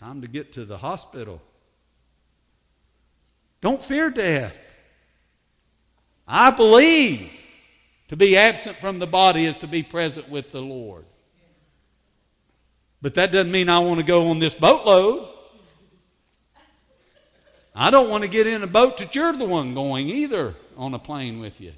Time 0.00 0.20
to 0.22 0.28
get 0.28 0.52
to 0.54 0.64
the 0.64 0.78
hospital. 0.78 1.40
Don't 3.60 3.82
fear 3.82 4.10
death. 4.10 4.56
I 6.26 6.50
believe 6.50 7.30
to 8.08 8.16
be 8.16 8.36
absent 8.36 8.76
from 8.76 8.98
the 8.98 9.06
body 9.06 9.46
is 9.46 9.56
to 9.58 9.66
be 9.66 9.82
present 9.82 10.28
with 10.28 10.52
the 10.52 10.62
Lord. 10.62 11.04
But 13.00 13.14
that 13.14 13.32
doesn't 13.32 13.52
mean 13.52 13.68
I 13.68 13.78
want 13.78 13.98
to 14.00 14.06
go 14.06 14.28
on 14.28 14.38
this 14.38 14.54
boatload. 14.54 15.28
I 17.74 17.90
don't 17.90 18.08
want 18.08 18.24
to 18.24 18.30
get 18.30 18.46
in 18.46 18.62
a 18.62 18.66
boat 18.66 18.96
that 18.98 19.14
you're 19.14 19.32
the 19.32 19.44
one 19.44 19.72
going 19.72 20.08
either 20.08 20.54
on 20.76 20.94
a 20.94 20.98
plane 20.98 21.38
with 21.38 21.60
you. 21.60 21.72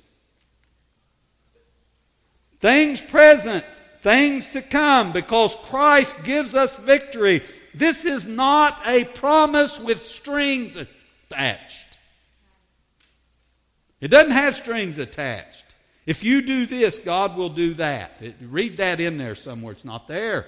Things 2.58 3.00
present, 3.00 3.64
things 4.02 4.48
to 4.50 4.62
come, 4.62 5.12
because 5.12 5.56
Christ 5.56 6.16
gives 6.24 6.54
us 6.54 6.74
victory. 6.74 7.42
This 7.74 8.04
is 8.04 8.26
not 8.26 8.80
a 8.86 9.04
promise 9.04 9.78
with 9.78 10.02
strings 10.02 10.76
attached. 11.30 11.98
It 14.00 14.08
doesn't 14.08 14.32
have 14.32 14.54
strings 14.54 14.98
attached. 14.98 15.64
If 16.06 16.24
you 16.24 16.42
do 16.42 16.66
this, 16.66 16.98
God 16.98 17.36
will 17.36 17.50
do 17.50 17.74
that. 17.74 18.12
It, 18.20 18.34
read 18.40 18.78
that 18.78 19.00
in 19.00 19.18
there 19.18 19.34
somewhere. 19.34 19.72
It's 19.72 19.84
not 19.84 20.08
there. 20.08 20.46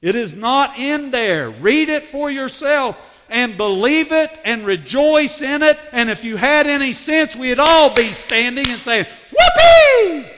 It 0.00 0.14
is 0.14 0.34
not 0.34 0.78
in 0.78 1.10
there. 1.10 1.50
Read 1.50 1.88
it 1.88 2.04
for 2.04 2.30
yourself 2.30 3.22
and 3.28 3.56
believe 3.56 4.12
it 4.12 4.38
and 4.44 4.64
rejoice 4.64 5.42
in 5.42 5.62
it. 5.62 5.78
And 5.92 6.10
if 6.10 6.24
you 6.24 6.36
had 6.36 6.66
any 6.66 6.92
sense, 6.92 7.34
we'd 7.34 7.58
all 7.58 7.92
be 7.92 8.12
standing 8.12 8.66
and 8.66 8.80
saying, 8.80 9.06
Whoopee! 9.30 10.33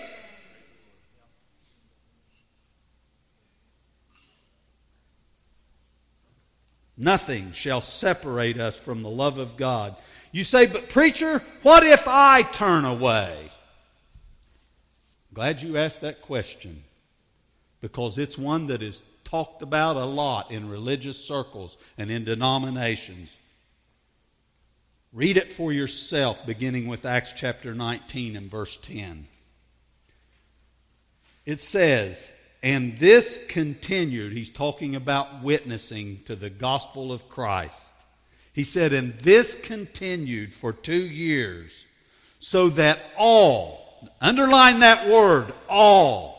Nothing 6.97 7.53
shall 7.53 7.81
separate 7.81 8.59
us 8.59 8.77
from 8.79 9.03
the 9.03 9.11
love 9.11 9.39
of 9.39 9.57
God. 9.57 9.97
You 10.33 10.45
say, 10.45 10.67
but 10.67 10.89
preacher, 10.89 11.43
what 11.63 11.83
if 11.83 12.09
I 12.09 12.43
turn 12.43 12.85
away? 12.85 13.51
Glad 15.35 15.61
you 15.61 15.77
asked 15.77 16.01
that 16.01 16.23
question 16.23 16.83
because 17.83 18.19
it's 18.19 18.39
one 18.39 18.69
that 18.69 18.83
is 18.83 19.03
talked 19.25 19.61
about 19.61 19.97
a 19.97 20.05
lot 20.05 20.51
in 20.51 20.71
religious 20.71 21.23
circles 21.23 21.77
and 21.99 22.11
in 22.11 22.25
denominations. 22.25 23.39
Read 25.13 25.37
it 25.37 25.53
for 25.53 25.73
yourself, 25.73 26.45
beginning 26.47 26.87
with 26.87 27.05
Acts 27.05 27.33
chapter 27.35 27.75
19 27.75 28.37
and 28.37 28.51
verse 28.51 28.79
10. 28.79 29.27
It 31.45 31.61
says, 31.61 32.31
And 32.67 32.99
this 32.99 33.39
continued. 33.47 34.33
He's 34.33 34.51
talking 34.51 34.97
about 34.97 35.41
witnessing 35.41 36.23
to 36.25 36.35
the 36.35 36.51
gospel 36.51 37.13
of 37.13 37.29
Christ. 37.29 37.93
He 38.53 38.65
said, 38.65 38.93
And 38.93 39.17
this 39.21 39.55
continued 39.55 40.53
for 40.53 40.73
two 40.73 41.07
years, 41.07 41.87
so 42.41 42.69
that 42.71 42.99
all, 43.17 44.11
underline 44.21 44.81
that 44.81 45.09
word, 45.09 45.55
all, 45.69 46.35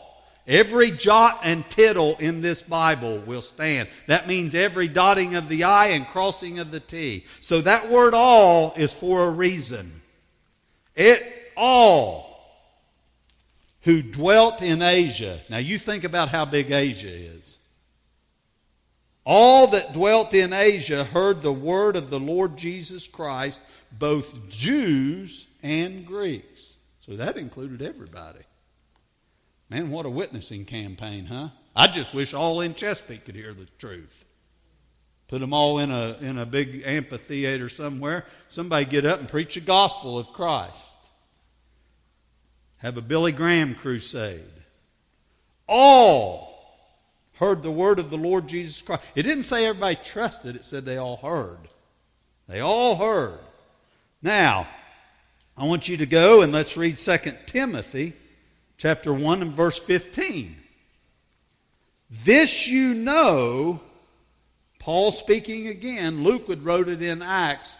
Every 0.46 0.90
jot 0.90 1.40
and 1.44 1.68
tittle 1.70 2.16
in 2.18 2.42
this 2.42 2.60
Bible 2.62 3.20
will 3.20 3.42
stand. 3.42 3.88
That 4.06 4.26
means 4.26 4.54
every 4.54 4.88
dotting 4.88 5.34
of 5.34 5.48
the 5.48 5.64
I 5.64 5.88
and 5.88 6.06
crossing 6.06 6.58
of 6.58 6.70
the 6.70 6.80
T. 6.80 7.24
So 7.42 7.62
that 7.62 7.90
word 7.90 8.14
all 8.14 8.74
is 8.74 8.92
for 8.92 9.24
a 9.24 9.30
reason. 9.30 10.00
It 10.94 11.52
all 11.54 12.27
who 13.82 14.02
dwelt 14.02 14.62
in 14.62 14.82
Asia. 14.82 15.40
Now 15.48 15.58
you 15.58 15.78
think 15.78 16.04
about 16.04 16.28
how 16.28 16.44
big 16.44 16.70
Asia 16.70 17.08
is. 17.08 17.58
All 19.24 19.66
that 19.68 19.92
dwelt 19.92 20.32
in 20.32 20.52
Asia 20.52 21.04
heard 21.04 21.42
the 21.42 21.52
word 21.52 21.96
of 21.96 22.08
the 22.08 22.18
Lord 22.20 22.56
Jesus 22.56 23.06
Christ, 23.06 23.60
both 23.92 24.48
Jews 24.48 25.46
and 25.62 26.06
Greeks. 26.06 26.76
So 27.00 27.16
that 27.16 27.36
included 27.36 27.82
everybody. 27.82 28.40
Man, 29.70 29.90
what 29.90 30.06
a 30.06 30.10
witnessing 30.10 30.64
campaign, 30.64 31.26
huh? 31.26 31.50
I 31.76 31.88
just 31.88 32.14
wish 32.14 32.32
all 32.32 32.62
in 32.62 32.74
Chesapeake 32.74 33.26
could 33.26 33.34
hear 33.34 33.52
the 33.52 33.68
truth. 33.78 34.24
Put 35.28 35.40
them 35.40 35.52
all 35.52 35.78
in 35.78 35.90
a, 35.90 36.16
in 36.20 36.38
a 36.38 36.46
big 36.46 36.82
amphitheater 36.86 37.68
somewhere. 37.68 38.24
Somebody 38.48 38.86
get 38.86 39.04
up 39.04 39.20
and 39.20 39.28
preach 39.28 39.54
the 39.54 39.60
gospel 39.60 40.18
of 40.18 40.32
Christ. 40.32 40.94
Have 42.78 42.96
a 42.96 43.02
Billy 43.02 43.32
Graham 43.32 43.74
crusade. 43.74 44.42
All 45.66 46.48
heard 47.34 47.62
the 47.62 47.70
word 47.70 47.98
of 47.98 48.10
the 48.10 48.18
Lord 48.18 48.48
Jesus 48.48 48.80
Christ. 48.82 49.02
It 49.14 49.22
didn't 49.22 49.44
say 49.44 49.66
everybody 49.66 49.96
trusted, 49.96 50.56
it 50.56 50.64
said 50.64 50.84
they 50.84 50.96
all 50.96 51.16
heard. 51.16 51.58
They 52.48 52.60
all 52.60 52.96
heard. 52.96 53.38
Now, 54.22 54.66
I 55.56 55.64
want 55.64 55.88
you 55.88 55.96
to 55.98 56.06
go 56.06 56.42
and 56.42 56.52
let's 56.52 56.76
read 56.76 56.96
2 56.96 57.18
Timothy 57.46 58.14
chapter 58.76 59.12
1 59.12 59.42
and 59.42 59.52
verse 59.52 59.78
15. 59.78 60.56
This 62.10 62.66
you 62.66 62.94
know, 62.94 63.80
Paul 64.78 65.10
speaking 65.12 65.66
again, 65.66 66.24
Luke 66.24 66.48
would 66.48 66.64
wrote 66.64 66.88
it 66.88 67.02
in 67.02 67.22
Acts 67.22 67.76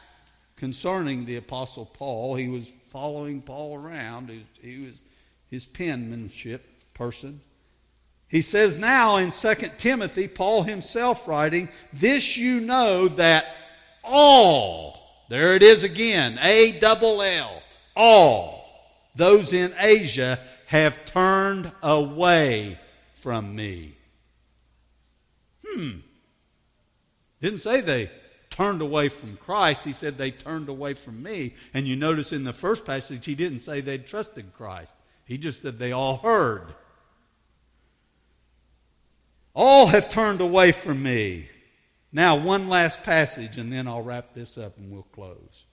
concerning 0.57 1.25
the 1.25 1.37
Apostle 1.37 1.87
Paul. 1.87 2.35
He 2.35 2.49
was 2.49 2.73
following 2.89 3.43
Paul 3.43 3.77
around, 3.77 4.31
he 4.61 4.79
was, 4.79 5.03
his 5.51 5.65
penmanship 5.65 6.95
person. 6.95 7.41
He 8.29 8.43
says 8.43 8.77
now 8.77 9.17
in 9.17 9.31
2 9.31 9.55
Timothy, 9.79 10.29
Paul 10.29 10.63
himself 10.63 11.27
writing, 11.27 11.69
This 11.93 12.37
you 12.37 12.61
know 12.61 13.09
that 13.09 13.47
all, 14.05 15.25
there 15.31 15.55
it 15.55 15.63
is 15.63 15.83
again, 15.83 16.39
A 16.43 16.73
double 16.79 17.23
L, 17.23 17.63
all 17.97 18.59
those 19.15 19.53
in 19.53 19.73
Asia 19.79 20.39
have 20.67 21.05
turned 21.07 21.73
away 21.83 22.79
from 23.15 23.57
me. 23.57 23.97
Hmm. 25.67 25.91
Didn't 27.41 27.61
say 27.61 27.81
they 27.81 28.11
turned 28.59 28.83
away 28.83 29.09
from 29.09 29.37
Christ. 29.37 29.85
He 29.85 29.93
said 29.93 30.19
they 30.19 30.33
turned 30.33 30.69
away 30.69 30.95
from 30.95 31.23
me. 31.23 31.55
And 31.73 31.87
you 31.87 31.95
notice 31.95 32.33
in 32.33 32.43
the 32.43 32.53
first 32.53 32.85
passage, 32.85 33.25
he 33.25 33.37
didn't 33.37 33.61
say 33.61 33.81
they'd 33.81 34.05
trusted 34.05 34.53
Christ. 34.53 34.91
He 35.25 35.39
just 35.39 35.63
said 35.63 35.79
they 35.79 35.93
all 35.93 36.17
heard. 36.17 36.75
All 39.55 39.87
have 39.87 40.09
turned 40.09 40.41
away 40.41 40.73
from 40.73 41.01
me. 41.01 41.49
Now, 42.13 42.35
one 42.35 42.69
last 42.69 43.05
passage, 43.05 43.59
and 43.59 43.73
then 43.73 43.87
I'll 43.87 44.03
wrap 44.03 44.35
this 44.35 44.59
up 44.59 44.77
and 44.77 44.91
we'll 44.91 45.03
close. 45.05 45.67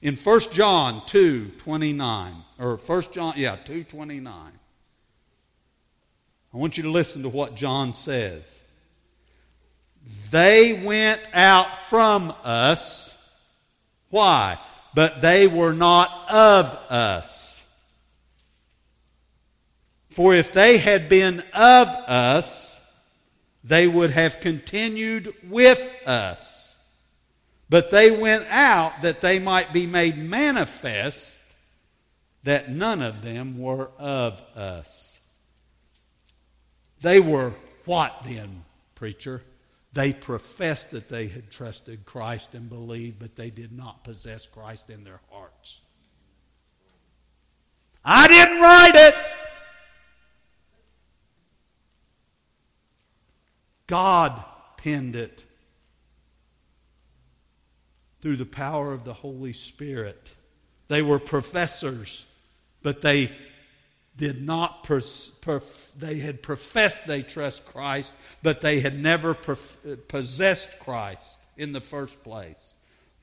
In 0.00 0.16
1 0.16 0.40
John 0.50 1.06
2 1.06 1.52
29, 1.58 2.34
or 2.58 2.78
1 2.78 3.02
John, 3.12 3.34
yeah, 3.36 3.54
2 3.54 3.84
29. 3.84 4.52
I 6.52 6.56
want 6.56 6.76
you 6.76 6.82
to 6.82 6.90
listen 6.90 7.22
to 7.22 7.28
what 7.28 7.54
John 7.54 7.94
says. 7.94 8.61
They 10.30 10.82
went 10.84 11.20
out 11.32 11.78
from 11.78 12.34
us. 12.42 13.14
Why? 14.10 14.58
But 14.94 15.20
they 15.20 15.46
were 15.46 15.72
not 15.72 16.30
of 16.30 16.66
us. 16.90 17.62
For 20.10 20.34
if 20.34 20.52
they 20.52 20.78
had 20.78 21.08
been 21.08 21.42
of 21.54 21.88
us, 21.88 22.78
they 23.64 23.86
would 23.86 24.10
have 24.10 24.40
continued 24.40 25.34
with 25.48 25.82
us. 26.06 26.74
But 27.70 27.90
they 27.90 28.10
went 28.10 28.44
out 28.50 29.02
that 29.02 29.22
they 29.22 29.38
might 29.38 29.72
be 29.72 29.86
made 29.86 30.18
manifest 30.18 31.40
that 32.44 32.70
none 32.70 33.00
of 33.00 33.22
them 33.22 33.58
were 33.58 33.88
of 33.98 34.42
us. 34.56 35.20
They 37.00 37.20
were 37.20 37.52
what 37.84 38.24
then, 38.24 38.64
preacher? 38.94 39.42
They 39.92 40.12
professed 40.12 40.92
that 40.92 41.08
they 41.08 41.28
had 41.28 41.50
trusted 41.50 42.06
Christ 42.06 42.54
and 42.54 42.68
believed, 42.68 43.18
but 43.18 43.36
they 43.36 43.50
did 43.50 43.72
not 43.72 44.04
possess 44.04 44.46
Christ 44.46 44.88
in 44.88 45.04
their 45.04 45.20
hearts. 45.30 45.82
I 48.04 48.26
didn't 48.26 48.60
write 48.60 48.94
it. 48.94 49.14
God 53.86 54.42
penned 54.78 55.14
it 55.14 55.44
through 58.20 58.36
the 58.36 58.46
power 58.46 58.94
of 58.94 59.04
the 59.04 59.12
Holy 59.12 59.52
Spirit. 59.52 60.34
They 60.88 61.02
were 61.02 61.18
professors, 61.18 62.24
but 62.82 63.02
they 63.02 63.30
did 64.16 64.42
not 64.42 64.88
they 65.96 66.18
had 66.18 66.42
professed 66.42 67.06
they 67.06 67.22
trust 67.22 67.64
Christ, 67.66 68.12
but 68.42 68.60
they 68.60 68.80
had 68.80 68.98
never 68.98 69.34
possessed 69.34 70.78
Christ 70.80 71.38
in 71.56 71.72
the 71.72 71.80
first 71.80 72.22
place. 72.22 72.74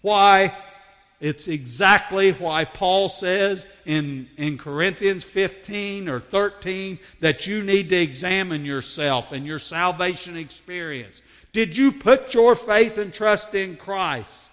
Why? 0.01 0.53
It's 1.19 1.49
exactly 1.49 2.31
why 2.31 2.63
Paul 2.63 3.09
says 3.09 3.67
in, 3.85 4.29
in 4.37 4.57
Corinthians 4.57 5.25
15 5.25 6.07
or 6.07 6.21
13 6.21 6.97
that 7.19 7.45
you 7.45 7.61
need 7.61 7.89
to 7.89 7.97
examine 7.97 8.63
yourself 8.63 9.33
and 9.33 9.45
your 9.45 9.59
salvation 9.59 10.37
experience. 10.37 11.21
Did 11.51 11.77
you 11.77 11.91
put 11.91 12.33
your 12.33 12.55
faith 12.55 12.97
and 12.97 13.13
trust 13.13 13.53
in 13.53 13.75
Christ? 13.75 14.48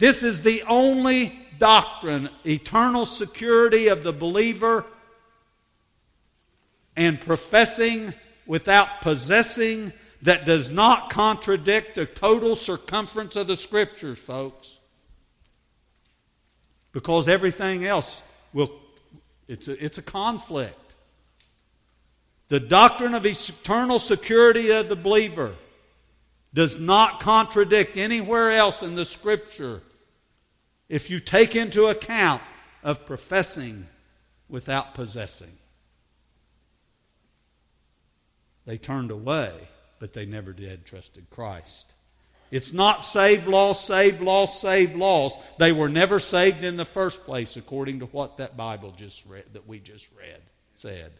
This 0.00 0.22
is 0.22 0.40
the 0.40 0.62
only 0.62 1.38
doctrine, 1.58 2.30
eternal 2.46 3.04
security 3.04 3.88
of 3.88 4.02
the 4.02 4.14
believer 4.14 4.86
and 6.96 7.20
professing 7.20 8.14
without 8.46 9.02
possessing 9.02 9.92
that 10.22 10.46
does 10.46 10.70
not 10.70 11.10
contradict 11.10 11.96
the 11.96 12.06
total 12.06 12.56
circumference 12.56 13.36
of 13.36 13.46
the 13.46 13.56
scriptures, 13.56 14.18
folks. 14.18 14.78
Because 16.92 17.28
everything 17.28 17.84
else 17.84 18.22
will, 18.54 18.72
it's 19.48 19.68
a, 19.68 19.84
it's 19.84 19.98
a 19.98 20.02
conflict. 20.02 20.94
The 22.48 22.58
doctrine 22.58 23.14
of 23.14 23.26
eternal 23.26 23.98
security 23.98 24.70
of 24.70 24.88
the 24.88 24.96
believer 24.96 25.56
does 26.54 26.80
not 26.80 27.20
contradict 27.20 27.98
anywhere 27.98 28.52
else 28.52 28.82
in 28.82 28.94
the 28.94 29.04
scripture 29.04 29.82
if 30.90 31.08
you 31.08 31.20
take 31.20 31.56
into 31.56 31.86
account 31.86 32.42
of 32.82 33.06
professing 33.06 33.86
without 34.48 34.92
possessing. 34.92 35.56
They 38.66 38.76
turned 38.76 39.12
away, 39.12 39.52
but 40.00 40.12
they 40.12 40.26
never 40.26 40.52
did 40.52 40.84
trusted 40.84 41.30
Christ. 41.30 41.94
It's 42.50 42.72
not 42.72 43.04
save, 43.04 43.46
lost, 43.46 43.86
save, 43.86 44.20
lost, 44.20 44.60
save, 44.60 44.96
lost. 44.96 45.38
They 45.58 45.70
were 45.70 45.88
never 45.88 46.18
saved 46.18 46.64
in 46.64 46.76
the 46.76 46.84
first 46.84 47.24
place, 47.24 47.56
according 47.56 48.00
to 48.00 48.06
what 48.06 48.38
that 48.38 48.56
Bible 48.56 48.92
just 48.96 49.24
read 49.26 49.44
that 49.52 49.68
we 49.68 49.78
just 49.78 50.08
read 50.18 50.40
said. 50.74 51.12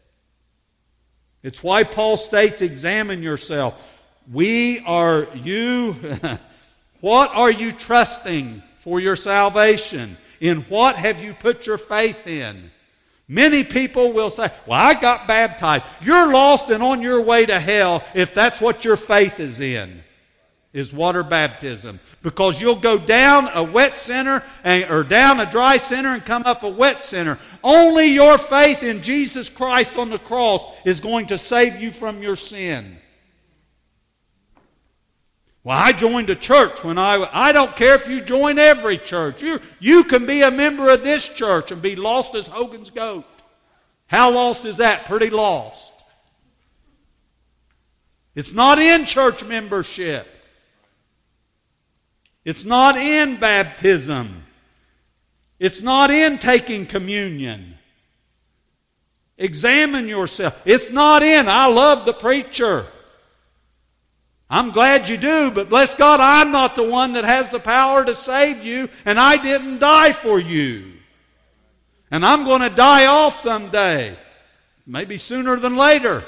It's 1.45 1.63
why 1.63 1.85
Paul 1.85 2.17
states, 2.17 2.61
examine 2.61 3.23
yourself. 3.23 3.81
We 4.31 4.81
are 4.81 5.29
you. 5.37 5.95
what 7.01 7.31
are 7.31 7.51
you 7.51 7.71
trusting 7.71 8.65
for 8.81 9.01
your 9.01 9.17
salvation? 9.17 10.17
In 10.41 10.63
what 10.63 10.97
have 10.97 11.23
you 11.23 11.35
put 11.35 11.67
your 11.67 11.79
faith 11.79 12.27
in? 12.27 12.71
Many 13.29 13.63
people 13.63 14.13
will 14.13 14.29
say, 14.29 14.51
Well, 14.67 14.81
I 14.81 14.95
got 14.95 15.29
baptized. 15.29 15.87
You're 16.01 16.33
lost 16.33 16.69
and 16.71 16.83
on 16.83 17.01
your 17.01 17.21
way 17.21 17.47
to 17.47 17.61
hell 17.61 18.03
if 18.13 18.35
that's 18.35 18.61
what 18.61 18.85
your 18.85 18.97
faith 18.97 19.39
is 19.39 19.61
in, 19.61 20.03
is 20.73 20.93
water 20.93 21.23
baptism. 21.23 22.01
Because 22.23 22.61
you'll 22.61 22.75
go 22.75 22.99
down 22.99 23.49
a 23.55 23.63
wet 23.63 23.97
center 23.97 24.43
and, 24.65 24.91
or 24.91 25.05
down 25.05 25.39
a 25.39 25.49
dry 25.49 25.77
center 25.77 26.09
and 26.09 26.25
come 26.25 26.43
up 26.45 26.65
a 26.65 26.69
wet 26.69 27.05
center. 27.05 27.39
Only 27.63 28.07
your 28.07 28.37
faith 28.37 28.83
in 28.83 29.01
Jesus 29.03 29.49
Christ 29.49 29.97
on 29.97 30.11
the 30.11 30.19
cross 30.19 30.67
is 30.85 30.99
going 30.99 31.27
to 31.27 31.39
save 31.39 31.81
you 31.81 31.93
from 31.93 32.23
your 32.23 32.35
sin. 32.37 33.00
Well, 35.63 35.79
I 35.79 35.93
joined 35.93 36.31
a 36.31 36.35
church 36.35 36.83
when 36.83 36.99
I 36.99 37.29
I 37.33 37.53
don't 37.53 37.77
care 37.77 37.95
if 37.95 38.09
you 38.09 38.21
join 38.21 38.59
every 38.59 38.97
church. 38.97 39.43
You 39.43 39.61
you 39.79 40.05
can 40.05 40.25
be 40.25 40.43
a 40.43 40.51
member 40.51 40.89
of 40.89 41.03
this 41.03 41.29
church 41.29 41.71
and 41.71 41.83
be 41.83 41.97
lost 41.97 42.35
as 42.35 42.47
Hogan's 42.47 42.91
goat. 42.91 43.27
How 44.07 44.33
lost 44.33 44.65
is 44.65 44.79
that? 44.79 45.05
Pretty 45.05 45.31
lost. 45.31 45.93
It's 48.35 48.55
not 48.55 48.79
in 48.79 49.05
church 49.05 49.45
membership. 49.45 50.27
It's 52.45 52.65
not 52.65 52.97
in 52.97 53.37
baptism. 53.37 54.45
It's 55.59 55.83
not 55.83 56.11
in 56.11 56.39
taking 56.39 56.87
communion. 56.87 57.75
Examine 59.37 60.09
yourself. 60.09 60.59
It's 60.65 60.91
not 60.91 61.23
in 61.23 61.49
I 61.49 61.67
love 61.67 62.07
the 62.07 62.15
preacher. 62.15 62.87
I'm 64.51 64.73
glad 64.73 65.09
you 65.09 65.17
do, 65.17 65.53
but 65.53 65.69
bless 65.69 65.95
God, 65.95 66.19
I'm 66.19 66.51
not 66.51 66.75
the 66.75 66.83
one 66.83 67.13
that 67.13 67.25
has 67.25 67.49
the 67.49 67.61
power 67.61 68.05
to 68.05 68.17
save 68.17 68.65
you, 68.65 68.89
and 69.05 69.19
I 69.19 69.37
didn't 69.41 69.79
die 69.79 70.11
for 70.11 70.41
you. 70.41 70.93
And 72.11 72.27
I'm 72.27 72.43
going 72.43 72.63
to 72.63 72.69
die 72.69 73.07
off 73.07 73.39
someday, 73.39 74.17
maybe 74.85 75.19
sooner 75.19 75.55
than 75.55 75.77
later. 75.77 76.25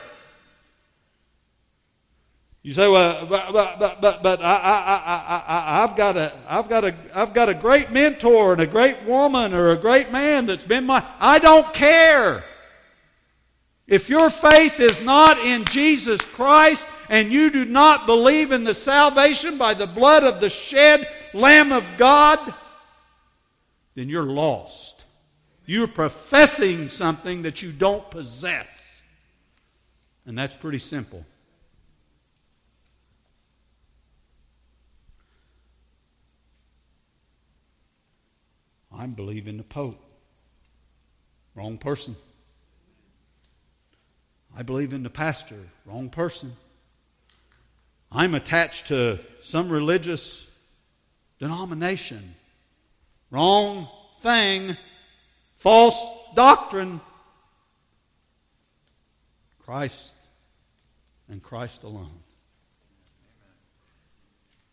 You 2.63 2.73
say, 2.75 2.89
well, 2.89 3.27
but, 3.27 3.53
but, 3.53 4.01
but, 4.01 4.23
but 4.23 4.41
I, 4.41 4.55
I, 4.55 5.43
I, 5.49 5.83
I've, 5.83 5.97
got 5.97 6.17
a, 6.17 6.33
I've, 6.49 6.69
got 6.69 6.85
a, 6.85 6.95
I've 7.13 7.35
got 7.35 7.49
a 7.49 7.55
great 7.55 7.91
mentor 7.91 8.53
and 8.53 8.63
a 8.63 8.69
great 8.69 9.03
woman 9.03 9.53
or 9.53 9.73
a 9.73 9.77
great 9.77 10.13
man 10.13 10.47
that's 10.47 10.63
been 10.63 10.87
my. 10.87 11.05
I 11.19 11.41
don't 11.41 11.75
care. 11.75 12.45
If 13.89 14.09
your 14.09 14.31
faith 14.31 14.79
is 14.79 15.03
not 15.03 15.39
in 15.39 15.65
Jesus 15.65 16.25
Christ, 16.25 16.87
and 17.13 17.31
you 17.31 17.51
do 17.51 17.67
not 17.67 18.07
believe 18.07 18.53
in 18.53 18.65
the 18.65 18.73
salvation 18.73 19.59
by 19.59 19.75
the 19.75 19.87
blood 19.87 20.25
of 20.25 20.41
the 20.41 20.49
shed 20.49 21.07
Lamb 21.35 21.71
of 21.71 21.87
God, 21.99 22.55
then 23.95 24.09
you're 24.09 24.23
lost. 24.23 25.05
You're 25.67 25.89
professing 25.89 26.89
something 26.89 27.43
that 27.43 27.61
you 27.61 27.71
don't 27.71 28.11
possess. 28.11 29.03
And 30.25 30.39
that's 30.39 30.55
pretty 30.55 30.79
simple. 30.79 31.27
I'm 38.91 39.13
believing 39.13 39.59
the 39.59 39.65
Pope. 39.65 40.03
Wrong 41.55 41.77
person. 41.77 42.17
I 44.57 44.63
believe 44.63 44.95
in 44.95 45.03
the 45.03 45.11
pastor. 45.11 45.59
Wrong 45.85 46.09
person. 46.09 46.57
I'm 48.15 48.35
attached 48.35 48.89
to 48.89 49.19
some 49.41 49.71
religious 49.71 50.49
denomination. 51.39 52.35
Wrong 53.31 53.89
thing, 54.21 54.77
false 55.57 55.99
doctrine. 56.35 57.01
Christ 59.65 60.13
and 61.29 61.43
Christ 61.43 61.85
alone. 61.85 62.19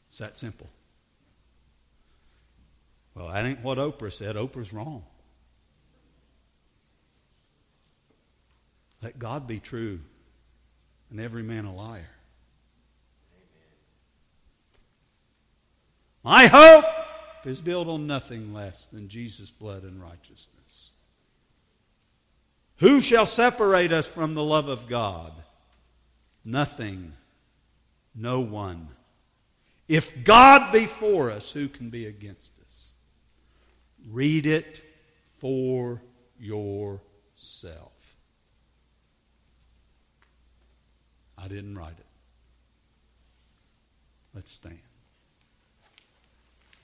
It's 0.09 0.17
that 0.17 0.37
simple. 0.37 0.67
Well, 3.15 3.29
that 3.29 3.45
ain't 3.45 3.63
what 3.63 3.77
Oprah 3.77 4.11
said. 4.11 4.35
Oprah's 4.35 4.73
wrong. 4.73 5.03
Let 9.01 9.17
God 9.17 9.47
be 9.47 9.59
true 9.59 9.99
and 11.09 11.21
every 11.21 11.43
man 11.43 11.63
a 11.65 11.73
liar. 11.73 12.09
My 16.23 16.47
hope 16.47 16.85
is 17.45 17.61
built 17.61 17.87
on 17.87 18.07
nothing 18.07 18.53
less 18.53 18.85
than 18.85 19.07
Jesus' 19.07 19.49
blood 19.49 19.83
and 19.83 20.01
righteousness. 20.01 20.91
Who 22.77 23.01
shall 23.01 23.25
separate 23.25 23.91
us 23.91 24.07
from 24.07 24.35
the 24.35 24.43
love 24.43 24.67
of 24.67 24.87
God? 24.87 25.33
Nothing, 26.45 27.13
no 28.15 28.39
one. 28.39 28.87
If 29.87 30.23
God 30.23 30.71
be 30.71 30.85
for 30.85 31.31
us, 31.31 31.51
who 31.51 31.67
can 31.67 31.89
be 31.89 32.05
against 32.05 32.51
us? 32.65 32.91
Read 34.09 34.45
it 34.45 34.81
for 35.39 36.01
yourself. 36.39 37.91
I 41.37 41.47
didn't 41.47 41.77
write 41.77 41.97
it. 41.97 42.05
Let's 44.33 44.51
stand. 44.51 44.79